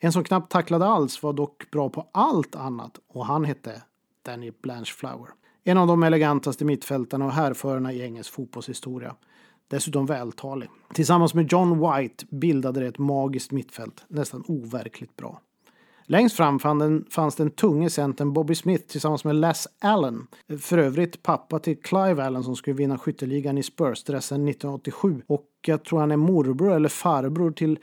En 0.00 0.12
som 0.12 0.24
knappt 0.24 0.52
tacklade 0.52 0.86
alls 0.86 1.22
var 1.22 1.32
dock 1.32 1.70
bra 1.70 1.88
på 1.88 2.08
allt 2.12 2.56
annat 2.56 3.00
och 3.08 3.26
han 3.26 3.44
hette 3.44 3.82
Danny 4.22 4.52
Blanchflower. 4.62 5.28
En 5.64 5.78
av 5.78 5.86
de 5.86 6.02
elegantaste 6.02 6.64
mittfältarna 6.64 7.24
och 7.24 7.32
härförarna 7.32 7.92
i 7.92 8.02
engelsk 8.02 8.32
fotbollshistoria. 8.32 9.14
Dessutom 9.72 10.06
vältalig. 10.06 10.68
Tillsammans 10.94 11.34
med 11.34 11.52
John 11.52 11.80
White 11.80 12.26
bildade 12.30 12.80
det 12.80 12.86
ett 12.86 12.98
magiskt 12.98 13.50
mittfält, 13.50 14.04
nästan 14.08 14.44
overkligt 14.48 15.16
bra. 15.16 15.40
Längst 16.06 16.36
fram 16.36 16.58
fanns 17.10 17.36
den 17.36 17.50
tunge 17.50 17.90
centern 17.90 18.32
Bobby 18.32 18.54
Smith 18.54 18.86
tillsammans 18.86 19.24
med 19.24 19.36
Les 19.36 19.68
Allen. 19.80 20.26
För 20.60 20.78
övrigt 20.78 21.22
pappa 21.22 21.58
till 21.58 21.82
Clive 21.82 22.24
Allen 22.24 22.44
som 22.44 22.56
skulle 22.56 22.76
vinna 22.76 22.98
skytteligan 22.98 23.58
i 23.58 23.62
Spurs-dressen 23.62 24.48
1987. 24.48 25.22
Och 25.26 25.46
jag 25.66 25.84
tror 25.84 26.00
han 26.00 26.10
är 26.10 26.16
morbror 26.16 26.72
eller 26.72 26.88
farbror 26.88 27.50
till 27.50 27.78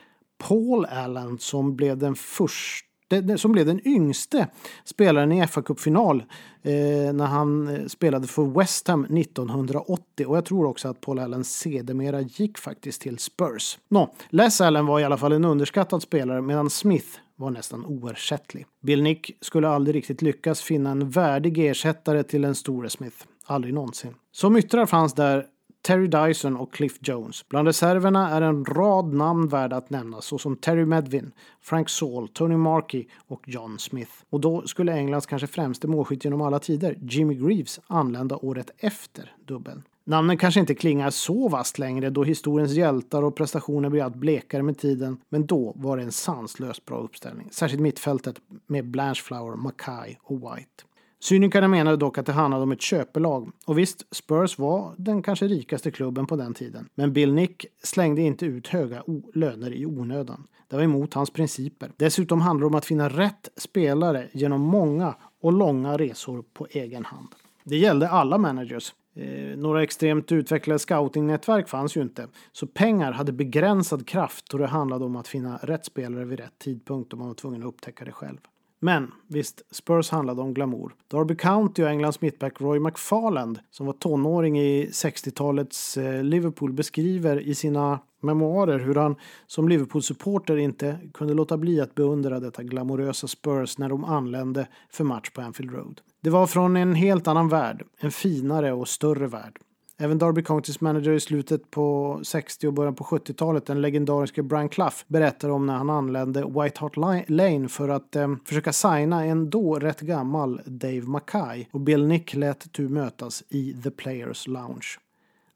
Paul 0.47 0.86
Allen 0.86 1.38
som 1.39 1.75
blev 1.75 1.97
den 1.97 2.15
första 2.15 2.88
som 3.38 3.52
blev 3.52 3.65
den 3.65 3.88
yngste 3.88 4.48
spelaren 4.84 5.32
i 5.32 5.48
fa 5.48 5.62
Cup-final 5.62 6.24
eh, 6.62 7.13
när 7.13 7.26
han 7.26 7.67
eh, 7.67 7.86
spelade 7.86 8.28
för 8.28 8.60
West 8.60 8.88
Ham 8.88 9.06
1980. 9.06 10.26
Och 10.26 10.38
jag 10.38 10.45
tror 10.45 10.65
också 10.65 10.88
att 10.88 11.02
Paul 11.02 11.19
Allen 11.19 11.43
sedermera 11.43 12.22
gick 12.22 12.58
faktiskt 12.58 13.02
till 13.02 13.17
Spurs. 13.17 13.78
Nå, 13.88 14.13
Les 14.30 14.62
Allen 14.62 14.86
var 14.86 15.00
i 15.00 15.04
alla 15.04 15.17
fall 15.17 15.32
en 15.32 15.45
underskattad 15.45 16.02
spelare 16.02 16.41
medan 16.41 16.69
Smith 16.69 17.08
var 17.36 17.50
nästan 17.50 17.86
oersättlig. 17.86 18.65
Bill 18.82 19.02
Nick 19.04 19.38
skulle 19.41 19.67
aldrig 19.67 19.95
riktigt 19.95 20.22
lyckas 20.22 20.62
finna 20.62 20.91
en 20.91 21.10
värdig 21.10 21.58
ersättare 21.58 22.24
till 22.24 22.41
den 22.41 22.56
store 22.56 22.89
Smith. 22.89 23.17
Aldrig 23.45 23.74
någonsin. 23.74 24.15
Som 24.32 24.58
yttrar 24.58 24.86
fanns 24.86 25.13
där 25.13 25.45
Terry 25.81 26.07
Dyson 26.07 26.57
och 26.57 26.73
Cliff 26.73 26.97
Jones. 27.01 27.47
Bland 27.49 27.67
reserverna 27.67 28.29
är 28.29 28.41
en 28.41 28.65
rad 28.65 29.13
namn 29.13 29.47
värda 29.47 29.75
att 29.75 29.89
nämna 29.89 30.21
såsom 30.21 30.55
Terry 30.55 30.85
Medvin, 30.85 31.31
Frank 31.61 31.89
Saul, 31.89 32.27
Tony 32.27 32.57
Markey 32.57 33.05
och 33.27 33.43
John 33.47 33.79
Smith. 33.79 34.11
Och 34.29 34.39
då 34.39 34.61
skulle 34.67 34.93
Englands 34.93 35.25
kanske 35.25 35.47
främste 35.47 35.87
målskytt 35.87 36.25
genom 36.25 36.41
alla 36.41 36.59
tider, 36.59 36.97
Jimmy 37.01 37.35
Greaves, 37.35 37.79
anlända 37.87 38.35
året 38.35 38.71
efter 38.77 39.35
dubbeln. 39.47 39.83
Namnen 40.09 40.37
kanske 40.37 40.59
inte 40.59 40.75
klingar 40.75 41.09
så 41.09 41.49
vast 41.49 41.79
längre 41.79 42.09
då 42.09 42.23
historiens 42.23 42.71
hjältar 42.71 43.23
och 43.23 43.35
prestationer 43.35 43.89
blir 43.89 44.03
allt 44.03 44.15
blekare 44.15 44.63
med 44.63 44.77
tiden, 44.77 45.17
men 45.29 45.45
då 45.45 45.73
var 45.75 45.97
det 45.97 46.03
en 46.03 46.11
sanslöst 46.11 46.85
bra 46.85 46.97
uppställning. 46.97 47.47
Särskilt 47.51 47.81
mittfältet 47.81 48.35
med 48.67 48.85
Blanchflower, 48.91 49.55
Mackay 49.55 50.15
och 50.23 50.37
White. 50.37 50.83
Cynikerna 51.21 51.67
menade 51.67 51.97
dock 51.97 52.17
att 52.17 52.25
det 52.25 52.32
handlade 52.32 52.63
om 52.63 52.71
ett 52.71 52.82
köpelag. 52.82 53.51
Och 53.65 53.77
visst, 53.77 54.15
Spurs 54.15 54.58
var 54.58 54.93
den 54.97 55.21
kanske 55.21 55.47
rikaste 55.47 55.91
klubben 55.91 56.27
på 56.27 56.36
den 56.36 56.53
tiden. 56.53 56.89
Men 56.95 57.13
Bill 57.13 57.34
Nick 57.34 57.65
slängde 57.84 58.21
inte 58.21 58.45
ut 58.45 58.67
höga 58.67 59.03
löner 59.34 59.73
i 59.73 59.86
onödan. 59.86 60.47
Det 60.67 60.75
var 60.75 60.84
emot 60.84 61.13
hans 61.13 61.29
principer. 61.29 61.91
Dessutom 61.97 62.41
handlade 62.41 62.63
det 62.63 62.73
om 62.73 62.77
att 62.77 62.86
finna 62.86 63.10
rätt 63.10 63.49
spelare 63.58 64.27
genom 64.32 64.62
många 64.62 65.15
och 65.41 65.53
långa 65.53 65.97
resor 65.97 66.43
på 66.53 66.67
egen 66.69 67.05
hand. 67.05 67.27
Det 67.63 67.77
gällde 67.77 68.10
alla 68.10 68.38
managers. 68.38 68.93
Eh, 69.15 69.58
några 69.58 69.84
extremt 69.84 70.32
utvecklade 70.32 70.79
scoutingnätverk 70.79 71.69
fanns 71.69 71.97
ju 71.97 72.01
inte. 72.01 72.27
Så 72.51 72.67
pengar 72.67 73.12
hade 73.12 73.32
begränsad 73.32 74.08
kraft 74.08 74.53
och 74.53 74.60
det 74.60 74.67
handlade 74.67 75.05
om 75.05 75.15
att 75.15 75.27
finna 75.27 75.58
rätt 75.58 75.86
spelare 75.86 76.25
vid 76.25 76.39
rätt 76.39 76.60
tidpunkt 76.60 77.13
och 77.13 77.19
man 77.19 77.27
var 77.27 77.36
tvungen 77.36 77.62
att 77.62 77.67
upptäcka 77.67 78.05
det 78.05 78.12
själv. 78.12 78.38
Men 78.79 79.11
visst, 79.27 79.61
Spurs 79.71 80.09
handlade 80.09 80.41
om 80.41 80.53
glamour. 80.53 80.95
Derby 81.07 81.35
County 81.35 81.83
och 81.83 81.89
Englands 81.89 82.21
mittback 82.21 82.61
Roy 82.61 82.79
McFarland, 82.79 83.59
som 83.71 83.85
var 83.85 83.93
tonåring 83.93 84.59
i 84.59 84.85
60-talets 84.85 85.97
eh, 85.97 86.23
Liverpool, 86.23 86.73
beskriver 86.73 87.39
i 87.39 87.55
sina 87.55 87.99
memoarer 88.21 88.79
hur 88.79 88.95
han 88.95 89.15
som 89.47 89.69
Liverpool-supporter 89.69 90.57
inte 90.57 90.99
kunde 91.13 91.33
låta 91.33 91.57
bli 91.57 91.81
att 91.81 91.95
beundra 91.95 92.39
detta 92.39 92.63
glamorösa 92.63 93.27
Spurs 93.27 93.77
när 93.77 93.89
de 93.89 94.03
anlände 94.03 94.67
för 94.89 95.03
match 95.03 95.29
på 95.29 95.41
Anfield 95.41 95.71
Road. 95.71 96.01
Det 96.21 96.29
var 96.29 96.47
från 96.47 96.77
en 96.77 96.95
helt 96.95 97.27
annan 97.27 97.49
värld, 97.49 97.83
en 97.99 98.11
finare 98.11 98.73
och 98.73 98.87
större 98.87 99.27
värld. 99.27 99.59
Även 100.01 100.17
Derby 100.17 100.43
Countys 100.43 100.81
manager 100.81 101.12
i 101.12 101.19
slutet 101.19 101.71
på 101.71 102.19
60 102.23 102.67
och 102.67 102.73
början 102.73 102.95
på 102.95 103.03
70-talet, 103.03 103.65
den 103.65 103.81
legendariske 103.81 104.43
Brian 104.43 104.69
Clough, 104.69 104.95
berättar 105.07 105.49
om 105.49 105.65
när 105.65 105.73
han 105.73 105.89
anlände 105.89 106.45
White 106.45 106.79
Hart 106.79 106.97
Lane 107.29 107.67
för 107.67 107.89
att 107.89 108.15
eh, 108.15 108.35
försöka 108.45 108.73
signa 108.73 109.25
en 109.25 109.49
då 109.49 109.75
rätt 109.75 110.01
gammal 110.01 110.62
Dave 110.65 111.01
Mackay 111.01 111.65
och 111.71 111.79
Bill 111.79 112.07
Nick 112.07 112.33
lät 112.33 112.71
tu 112.71 112.89
mötas 112.89 113.43
i 113.49 113.73
The 113.83 113.91
Players 113.91 114.47
Lounge. 114.47 114.88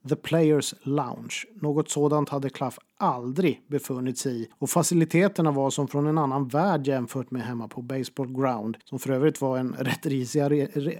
The 0.08 0.16
Players 0.16 0.74
Lounge. 0.82 1.34
Något 1.54 1.90
sådant 1.90 2.28
hade 2.28 2.50
Klaff 2.50 2.78
aldrig 2.98 3.62
befunnit 3.68 4.18
sig 4.18 4.42
i 4.42 4.48
och 4.58 4.70
faciliteterna 4.70 5.50
var 5.50 5.70
som 5.70 5.88
från 5.88 6.06
en 6.06 6.18
annan 6.18 6.48
värld 6.48 6.86
jämfört 6.86 7.30
med 7.30 7.42
hemma 7.42 7.68
på 7.68 7.82
Baseball 7.82 8.32
Ground 8.32 8.76
som 8.84 8.98
för 8.98 9.10
övrigt 9.10 9.40
var 9.40 9.58
en 9.58 9.72
rätt 9.78 10.06
risig 10.06 10.40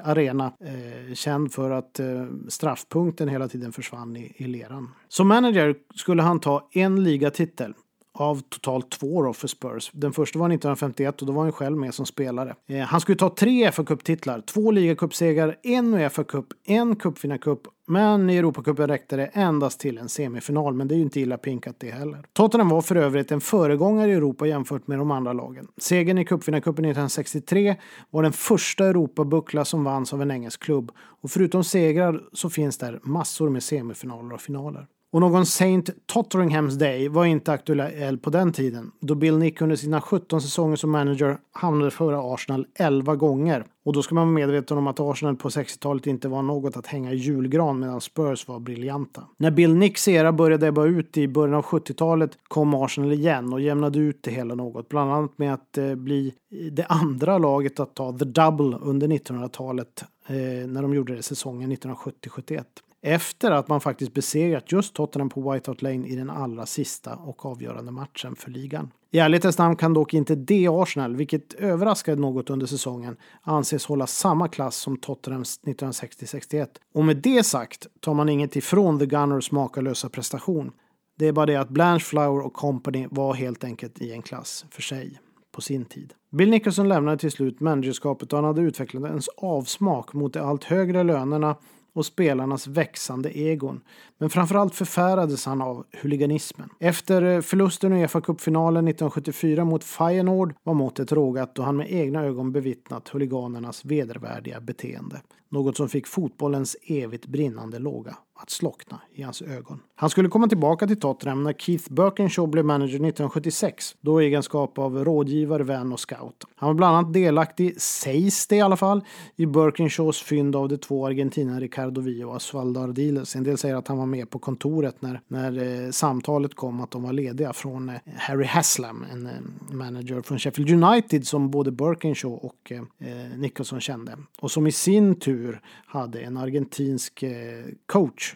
arena 0.05 0.53
eh, 0.61 1.15
känd 1.15 1.53
för 1.53 1.71
att 1.71 2.01
eh, 2.01 2.07
straffpunkten 2.49 3.29
hela 3.29 3.49
tiden 3.49 3.73
försvann 3.73 4.17
i, 4.17 4.33
i 4.37 4.47
leran. 4.47 4.91
Som 5.09 5.29
manager 5.29 5.75
skulle 5.95 6.23
han 6.23 6.41
ta 6.41 6.69
en 6.73 7.05
ligatitel 7.05 7.75
av 8.15 8.41
totalt 8.49 8.91
två 8.91 9.23
då 9.23 9.33
för 9.33 9.49
Spurs. 9.49 9.91
Den 9.93 10.13
första 10.13 10.39
var 10.39 10.47
1951 10.47 11.21
och 11.21 11.27
då 11.27 11.33
var 11.33 11.43
han 11.43 11.53
själv 11.53 11.77
med 11.77 11.95
som 11.95 12.07
spelare. 12.07 12.55
Eh, 12.69 12.79
han 12.79 13.01
skulle 13.01 13.19
ta 13.19 13.35
tre 13.35 13.73
fa 13.73 13.85
Cup-titlar, 13.85 14.41
två 14.41 14.71
ligacupsegrar, 14.71 15.57
en 15.63 15.95
Uefa 15.95 16.25
Cup, 16.25 16.47
en 16.67 16.97
cupvinnarcup 16.97 17.61
men 17.87 18.31
i 18.31 18.37
Europacupen 18.37 18.89
räckte 18.89 19.17
det 19.17 19.27
endast 19.27 19.81
till 19.81 19.99
en 19.99 20.09
semifinal, 20.09 20.75
men 20.75 20.89
det 20.89 20.95
är 20.95 20.97
ju 20.97 21.03
inte 21.03 21.21
illa 21.21 21.39
pinkat 21.39 21.77
det 21.79 21.91
heller. 21.91 22.25
Tottenham 22.33 22.69
var 22.69 22.83
för 22.83 22.97
övrigt 22.97 23.33
en 23.33 23.41
föregångare 23.41 24.11
i 24.11 24.15
Europa 24.15 24.47
jämfört 24.47 24.87
med 24.87 24.99
de 24.99 25.11
andra 25.11 25.33
lagen. 25.33 25.69
Segern 25.77 26.19
i 26.19 26.25
cupvinnarcupen 26.25 26.85
1963 26.85 27.77
var 28.11 28.23
den 28.23 28.33
första 28.33 28.87
Europabuckla 28.87 29.65
som 29.65 29.85
vanns 29.85 30.13
av 30.13 30.23
en 30.23 30.31
engelsk 30.31 30.63
klubb. 30.63 30.93
Och 30.97 31.31
förutom 31.31 31.65
segrar 31.65 32.23
så 32.33 32.51
finns 32.51 32.79
där 32.79 33.01
massor 33.03 33.51
med 33.51 33.63
semifinaler 33.63 34.33
och 34.33 34.41
finaler. 34.41 34.87
Och 35.15 35.21
någon 35.21 35.47
Saint 35.47 35.91
Totteringham's 36.13 36.79
Day 36.79 37.09
var 37.09 37.25
inte 37.25 37.53
aktuell 37.53 38.19
på 38.19 38.31
den 38.31 38.53
tiden, 38.53 38.93
då 39.01 39.15
Bill 39.15 39.39
Nick 39.39 39.61
under 39.61 39.77
sina 39.77 40.01
17 40.01 40.41
säsonger 40.41 40.77
som 40.77 40.91
manager 40.91 41.39
hamnade 41.53 41.91
före 41.91 42.19
Arsenal 42.19 42.67
11 42.79 43.17
gånger. 43.17 43.65
Och 43.85 43.93
då 43.93 44.03
ska 44.03 44.15
man 44.15 44.25
vara 44.25 44.35
medveten 44.35 44.79
om 44.79 44.87
att 44.87 45.01
Arsenal 45.01 45.37
på 45.37 45.49
60-talet 45.49 46.07
inte 46.07 46.29
var 46.29 46.43
något 46.43 46.77
att 46.77 46.87
hänga 46.87 47.13
i 47.13 47.17
julgran 47.17 47.81
medan 47.81 48.01
Spurs 48.01 48.49
var 48.49 48.61
briljanta. 48.61 49.23
När 49.37 49.51
Bill 49.51 49.75
Nicks 49.75 50.09
era 50.09 50.33
började 50.33 50.67
ebba 50.67 50.85
ut 50.85 51.17
i 51.17 51.29
början 51.29 51.55
av 51.55 51.65
70-talet 51.65 52.31
kom 52.49 52.75
Arsenal 52.75 53.13
igen 53.13 53.53
och 53.53 53.61
jämnade 53.61 53.99
ut 53.99 54.23
det 54.23 54.31
hela 54.31 54.55
något. 54.55 54.89
Bland 54.89 55.13
annat 55.13 55.39
med 55.39 55.55
att 55.55 55.79
eh, 55.79 55.95
bli 55.95 56.35
det 56.73 56.85
andra 56.85 57.39
laget 57.39 57.81
att 57.81 57.95
ta 57.95 58.19
the 58.19 58.25
double 58.25 58.79
under 58.83 59.09
1900-talet 59.09 60.05
eh, 60.27 60.35
när 60.69 60.83
de 60.83 60.95
gjorde 60.95 61.17
det 61.17 61.23
säsongen 61.23 61.73
1970-71 61.73 62.65
efter 63.05 63.51
att 63.51 63.69
man 63.69 63.81
faktiskt 63.81 64.15
besegrat 64.15 64.73
just 64.73 64.95
Tottenham 64.95 65.29
på 65.29 65.53
White 65.53 65.71
Hart 65.71 65.83
Lane 65.83 66.07
i 66.07 66.17
den 66.17 66.31
allra 66.31 66.67
sista 66.67 67.15
och 67.15 67.47
avgörande 67.47 67.93
matchen 67.93 68.37
för 68.37 68.51
ligan. 68.51 68.91
I 69.11 69.19
ärlighetens 69.19 69.59
namn 69.59 69.77
kan 69.77 69.95
dock 69.95 70.15
inte 70.15 70.35
det 70.35 70.69
Arsenal, 70.71 71.17
vilket 71.17 71.53
överraskade 71.53 72.21
något 72.21 72.51
under 72.51 72.67
säsongen, 72.67 73.17
anses 73.43 73.87
hålla 73.87 74.07
samma 74.07 74.49
klass 74.49 74.77
som 74.77 74.97
Tottenhams 74.97 75.61
1960-61. 75.65 76.67
Och 76.95 77.05
med 77.05 77.17
det 77.17 77.47
sagt 77.47 77.87
tar 78.01 78.15
man 78.15 78.29
inget 78.29 78.57
ifrån 78.57 78.99
The 78.99 79.07
Gunners 79.07 79.51
makalösa 79.51 80.09
prestation. 80.09 80.73
Det 81.19 81.27
är 81.29 81.33
bara 81.33 81.47
det 81.47 81.57
att 81.57 81.69
Blanchflower 81.69 82.47
och 82.47 82.53
Company 82.53 83.07
var 83.11 83.35
helt 83.35 83.65
enkelt 83.65 84.03
i 84.03 84.13
en 84.13 84.23
klass 84.23 84.65
för 84.71 84.83
sig 84.83 85.21
på 85.53 85.61
sin 85.61 85.85
tid. 85.85 86.15
Bill 86.31 86.51
Nicholson 86.51 86.89
lämnade 86.89 87.19
till 87.19 87.31
slut 87.31 87.61
managerskapet 87.61 88.33
och 88.33 88.39
han 88.39 88.45
hade 88.45 88.63
utvecklat 88.63 89.05
en 89.05 89.21
avsmak 89.37 90.13
mot 90.13 90.33
de 90.33 90.41
allt 90.41 90.65
högre 90.65 91.03
lönerna 91.03 91.57
och 91.95 92.07
spelarnas 92.07 92.67
växande 92.67 93.39
egon. 93.39 93.81
Men 94.19 94.31
framförallt 94.31 94.75
förfärades 94.75 95.47
han 95.47 95.63
av 95.63 95.85
huliganismen. 95.93 96.69
Efter 96.81 97.23
eh, 97.23 97.41
förlusten 97.41 97.93
i 97.93 98.07
Uefa-cupfinalen 98.07 98.89
1974 98.89 99.65
mot 99.65 99.85
Feyenoord 99.85 100.55
var 100.63 100.75
måttet 100.75 101.13
rågat 101.13 101.55
då 101.55 101.63
han 101.63 101.77
med 101.77 101.93
egna 101.93 102.25
ögon 102.25 102.53
bevittnat 102.53 103.09
huliganernas 103.09 103.85
vedervärdiga 103.85 104.61
beteende. 104.61 105.21
Något 105.49 105.77
som 105.77 105.89
fick 105.89 106.07
fotbollens 106.07 106.77
evigt 106.87 107.27
brinnande 107.27 107.79
låga 107.79 108.17
att 108.45 108.51
slockna 108.51 109.01
i 109.15 109.23
hans 109.23 109.43
ögon. 109.43 109.81
Han 109.97 110.11
skulle 110.11 110.29
komma 110.29 110.49
tillbaka 110.49 110.87
till 110.87 111.01
Tottenham 111.01 111.43
när 111.43 111.53
Keith 111.53 111.93
Birkinshaw 111.93 112.51
blev 112.51 112.65
manager 112.65 112.95
1976, 112.95 113.97
då 114.01 114.23
i 114.23 114.27
egenskap 114.27 114.79
av 114.79 115.05
rådgivare, 115.05 115.63
vän 115.63 115.93
och 115.93 116.01
scout. 116.01 116.45
Han 116.57 116.67
var 116.67 116.75
bland 116.75 116.97
annat 116.97 117.13
delaktig, 117.13 117.81
sägs 117.81 118.47
det 118.47 118.57
i 118.57 118.61
alla 118.61 118.77
fall, 118.77 119.05
i 119.37 119.47
Birkinshaws 119.47 120.23
fynd 120.23 120.57
av 120.57 120.69
de 120.69 120.77
två 120.77 121.07
argentinarna 121.07 121.61
Ricardo 121.61 122.01
Villa 122.01 122.27
och 122.27 122.37
Osvaldo 122.37 122.81
Ardiles. 122.81 123.37
En 123.37 123.45
del 123.45 123.59
säger 123.59 123.77
att 123.77 123.89
han 123.89 123.99
var 123.99 124.07
med 124.07 124.31
på 124.31 124.39
kontoret 124.39 125.03
när, 125.03 125.21
när 125.29 125.85
eh, 125.85 125.91
samtalet 125.91 126.55
kom 126.55 126.81
att 126.81 126.91
de 126.91 127.03
var 127.03 127.13
lediga 127.13 127.53
från 127.53 127.89
eh, 127.89 127.95
Harry 128.17 128.47
Haslam, 128.47 129.05
en 129.13 129.27
eh, 129.27 129.33
manager 129.75 130.23
från 130.23 130.39
Sheffield 130.39 130.85
United 130.85 131.27
som 131.27 131.51
både 131.51 131.71
Birkinshaw 131.71 132.47
och 132.47 132.73
eh, 132.73 132.79
eh, 133.09 133.39
Nicholson 133.39 133.81
kände. 133.81 134.17
Och 134.41 134.51
som 134.51 134.67
i 134.67 134.73
sin 134.73 135.15
tur 135.15 135.61
hade 135.87 136.21
en 136.21 136.37
argentinsk 136.37 137.23
eh, 137.23 137.65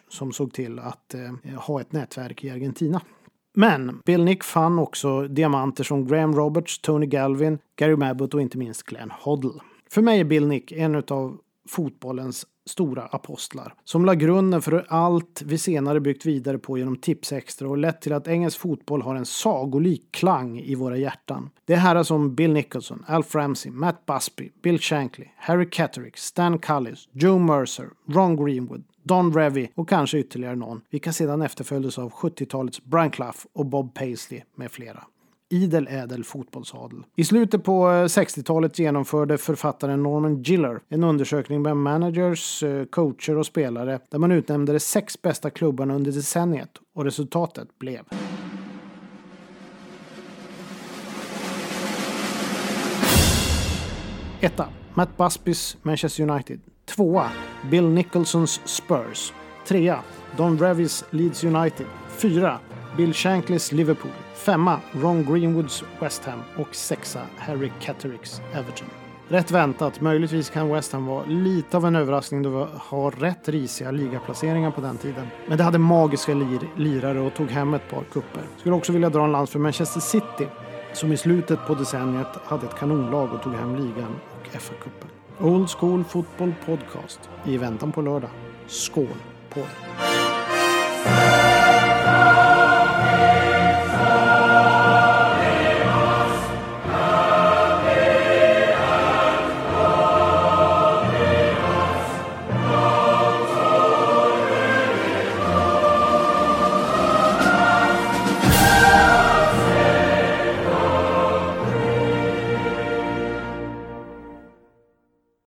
som 0.07 0.31
såg 0.31 0.53
till 0.53 0.79
att 0.79 1.13
eh, 1.13 1.59
ha 1.59 1.81
ett 1.81 1.91
nätverk 1.91 2.43
i 2.43 2.49
Argentina. 2.49 3.01
Men 3.53 4.01
Bill 4.05 4.23
Nick 4.23 4.43
fann 4.43 4.79
också 4.79 5.27
diamanter 5.27 5.83
som 5.83 6.07
Graham 6.07 6.35
Roberts, 6.35 6.79
Tony 6.79 7.05
Galvin, 7.05 7.59
Gary 7.75 7.95
Mabbott 7.95 8.33
och 8.33 8.41
inte 8.41 8.57
minst 8.57 8.83
Glenn 8.83 9.11
Hoddle. 9.11 9.59
För 9.89 10.01
mig 10.01 10.19
är 10.19 10.23
Bill 10.23 10.47
Nick 10.47 10.71
en 10.71 10.95
av 10.95 11.37
fotbollens 11.69 12.45
stora 12.69 13.03
apostlar 13.03 13.73
som 13.83 14.05
la 14.05 14.13
grunden 14.13 14.61
för 14.61 14.85
allt 14.89 15.41
vi 15.45 15.57
senare 15.57 15.99
byggt 15.99 16.25
vidare 16.25 16.57
på 16.57 16.77
genom 16.77 16.95
Tips 16.95 17.31
Extra 17.31 17.69
och 17.69 17.77
lett 17.77 18.01
till 18.01 18.13
att 18.13 18.27
engelsk 18.27 18.59
fotboll 18.59 19.01
har 19.01 19.15
en 19.15 19.25
sagolik 19.25 20.11
klang 20.11 20.59
i 20.59 20.75
våra 20.75 20.97
hjärtan. 20.97 21.49
Det 21.65 21.73
är 21.73 21.77
herrar 21.77 22.03
som 22.03 22.35
Bill 22.35 22.53
Nicholson, 22.53 23.05
Alf 23.07 23.35
Ramsey, 23.35 23.71
Matt 23.71 24.05
Busby, 24.05 24.51
Bill 24.61 24.79
Shankly, 24.79 25.25
Harry 25.37 25.69
Catterick, 25.69 26.17
Stan 26.17 26.59
Cullis, 26.59 27.07
Joe 27.11 27.39
Mercer, 27.39 27.89
Ron 28.07 28.45
Greenwood, 28.45 28.83
Don 29.09 29.33
Revy 29.33 29.67
och 29.75 29.89
kanske 29.89 30.17
ytterligare 30.17 30.55
någon, 30.55 30.81
vilka 30.89 31.13
sedan 31.13 31.41
efterföljdes 31.41 31.99
av 31.99 32.11
70-talets 32.11 32.83
Brian 32.83 33.11
Clough 33.11 33.37
och 33.53 33.65
Bob 33.65 33.93
Paisley 33.93 34.41
med 34.55 34.71
flera 34.71 35.03
idel 35.49 35.87
ädel 35.87 36.23
fotbollsadel. 36.23 37.03
I 37.15 37.23
slutet 37.23 37.63
på 37.63 37.89
eh, 37.89 38.03
60-talet 38.03 38.79
genomförde 38.79 39.37
författaren 39.37 40.03
Norman 40.03 40.43
Giller 40.43 40.79
en 40.89 41.03
undersökning 41.03 41.61
med 41.61 41.77
managers, 41.77 42.63
eh, 42.63 42.85
coacher 42.85 43.37
och 43.37 43.45
spelare 43.45 43.99
där 44.09 44.19
man 44.19 44.31
utnämnde 44.31 44.73
de 44.73 44.79
sex 44.79 45.21
bästa 45.21 45.49
klubbarna 45.49 45.95
under 45.95 46.11
decenniet 46.11 46.71
och 46.95 47.05
resultatet 47.05 47.79
blev 47.79 48.01
Etta. 54.41 54.67
Matt 54.93 55.17
Busbys 55.17 55.77
Manchester 55.83 56.29
United. 56.29 56.59
Tvåa. 56.89 57.29
Bill 57.69 57.89
Nicholsons 57.89 58.61
Spurs. 58.65 59.33
Trea. 59.67 59.99
Don 60.37 60.59
Revis 60.59 61.05
Leeds 61.09 61.43
United. 61.43 61.85
Fyra. 62.09 62.59
Bill 62.97 63.13
Shanklys 63.13 63.71
Liverpool. 63.71 64.11
Femma 64.35 64.79
Ron 64.91 65.23
Greenwoods 65.23 65.83
West 65.99 66.25
Ham 66.25 66.39
och 66.57 66.75
sexa 66.75 67.21
Harry 67.37 67.71
Cattericks 67.81 68.41
Everton. 68.53 68.87
Rätt 69.27 69.51
väntat. 69.51 70.01
Möjligtvis 70.01 70.49
kan 70.49 70.69
West 70.69 70.93
Ham 70.93 71.05
vara 71.05 71.25
lite 71.25 71.77
av 71.77 71.85
en 71.85 71.95
överraskning 71.95 72.43
då 72.43 72.49
vi 72.49 72.65
har 72.77 73.11
rätt 73.11 73.49
risiga 73.49 73.91
ligaplaceringar 73.91 74.71
på 74.71 74.81
den 74.81 74.97
tiden. 74.97 75.27
Men 75.47 75.57
det 75.57 75.63
hade 75.63 75.77
magiska 75.77 76.33
lir 76.33 76.59
lirare 76.77 77.19
och 77.19 77.33
tog 77.33 77.49
hem 77.49 77.73
ett 77.73 77.89
par 77.89 78.03
kupper. 78.03 78.43
Skulle 78.57 78.75
också 78.75 78.91
vilja 78.91 79.09
dra 79.09 79.23
en 79.23 79.31
lans 79.31 79.49
för 79.49 79.59
Manchester 79.59 79.99
City 79.99 80.47
som 80.93 81.11
i 81.11 81.17
slutet 81.17 81.59
på 81.67 81.75
decenniet 81.75 82.37
hade 82.43 82.65
ett 82.65 82.79
kanonlag 82.79 83.33
och 83.33 83.41
tog 83.43 83.53
hem 83.53 83.75
ligan 83.75 84.15
och 84.39 84.47
FA-cupen. 84.47 85.18
Old 85.41 85.69
School 85.69 86.03
Football 86.03 86.53
Podcast 86.65 87.19
i 87.45 87.57
väntan 87.57 87.91
på 87.91 88.01
lördag. 88.01 88.29
Skål 88.67 89.07
på 89.49 89.59
er! 89.59 90.18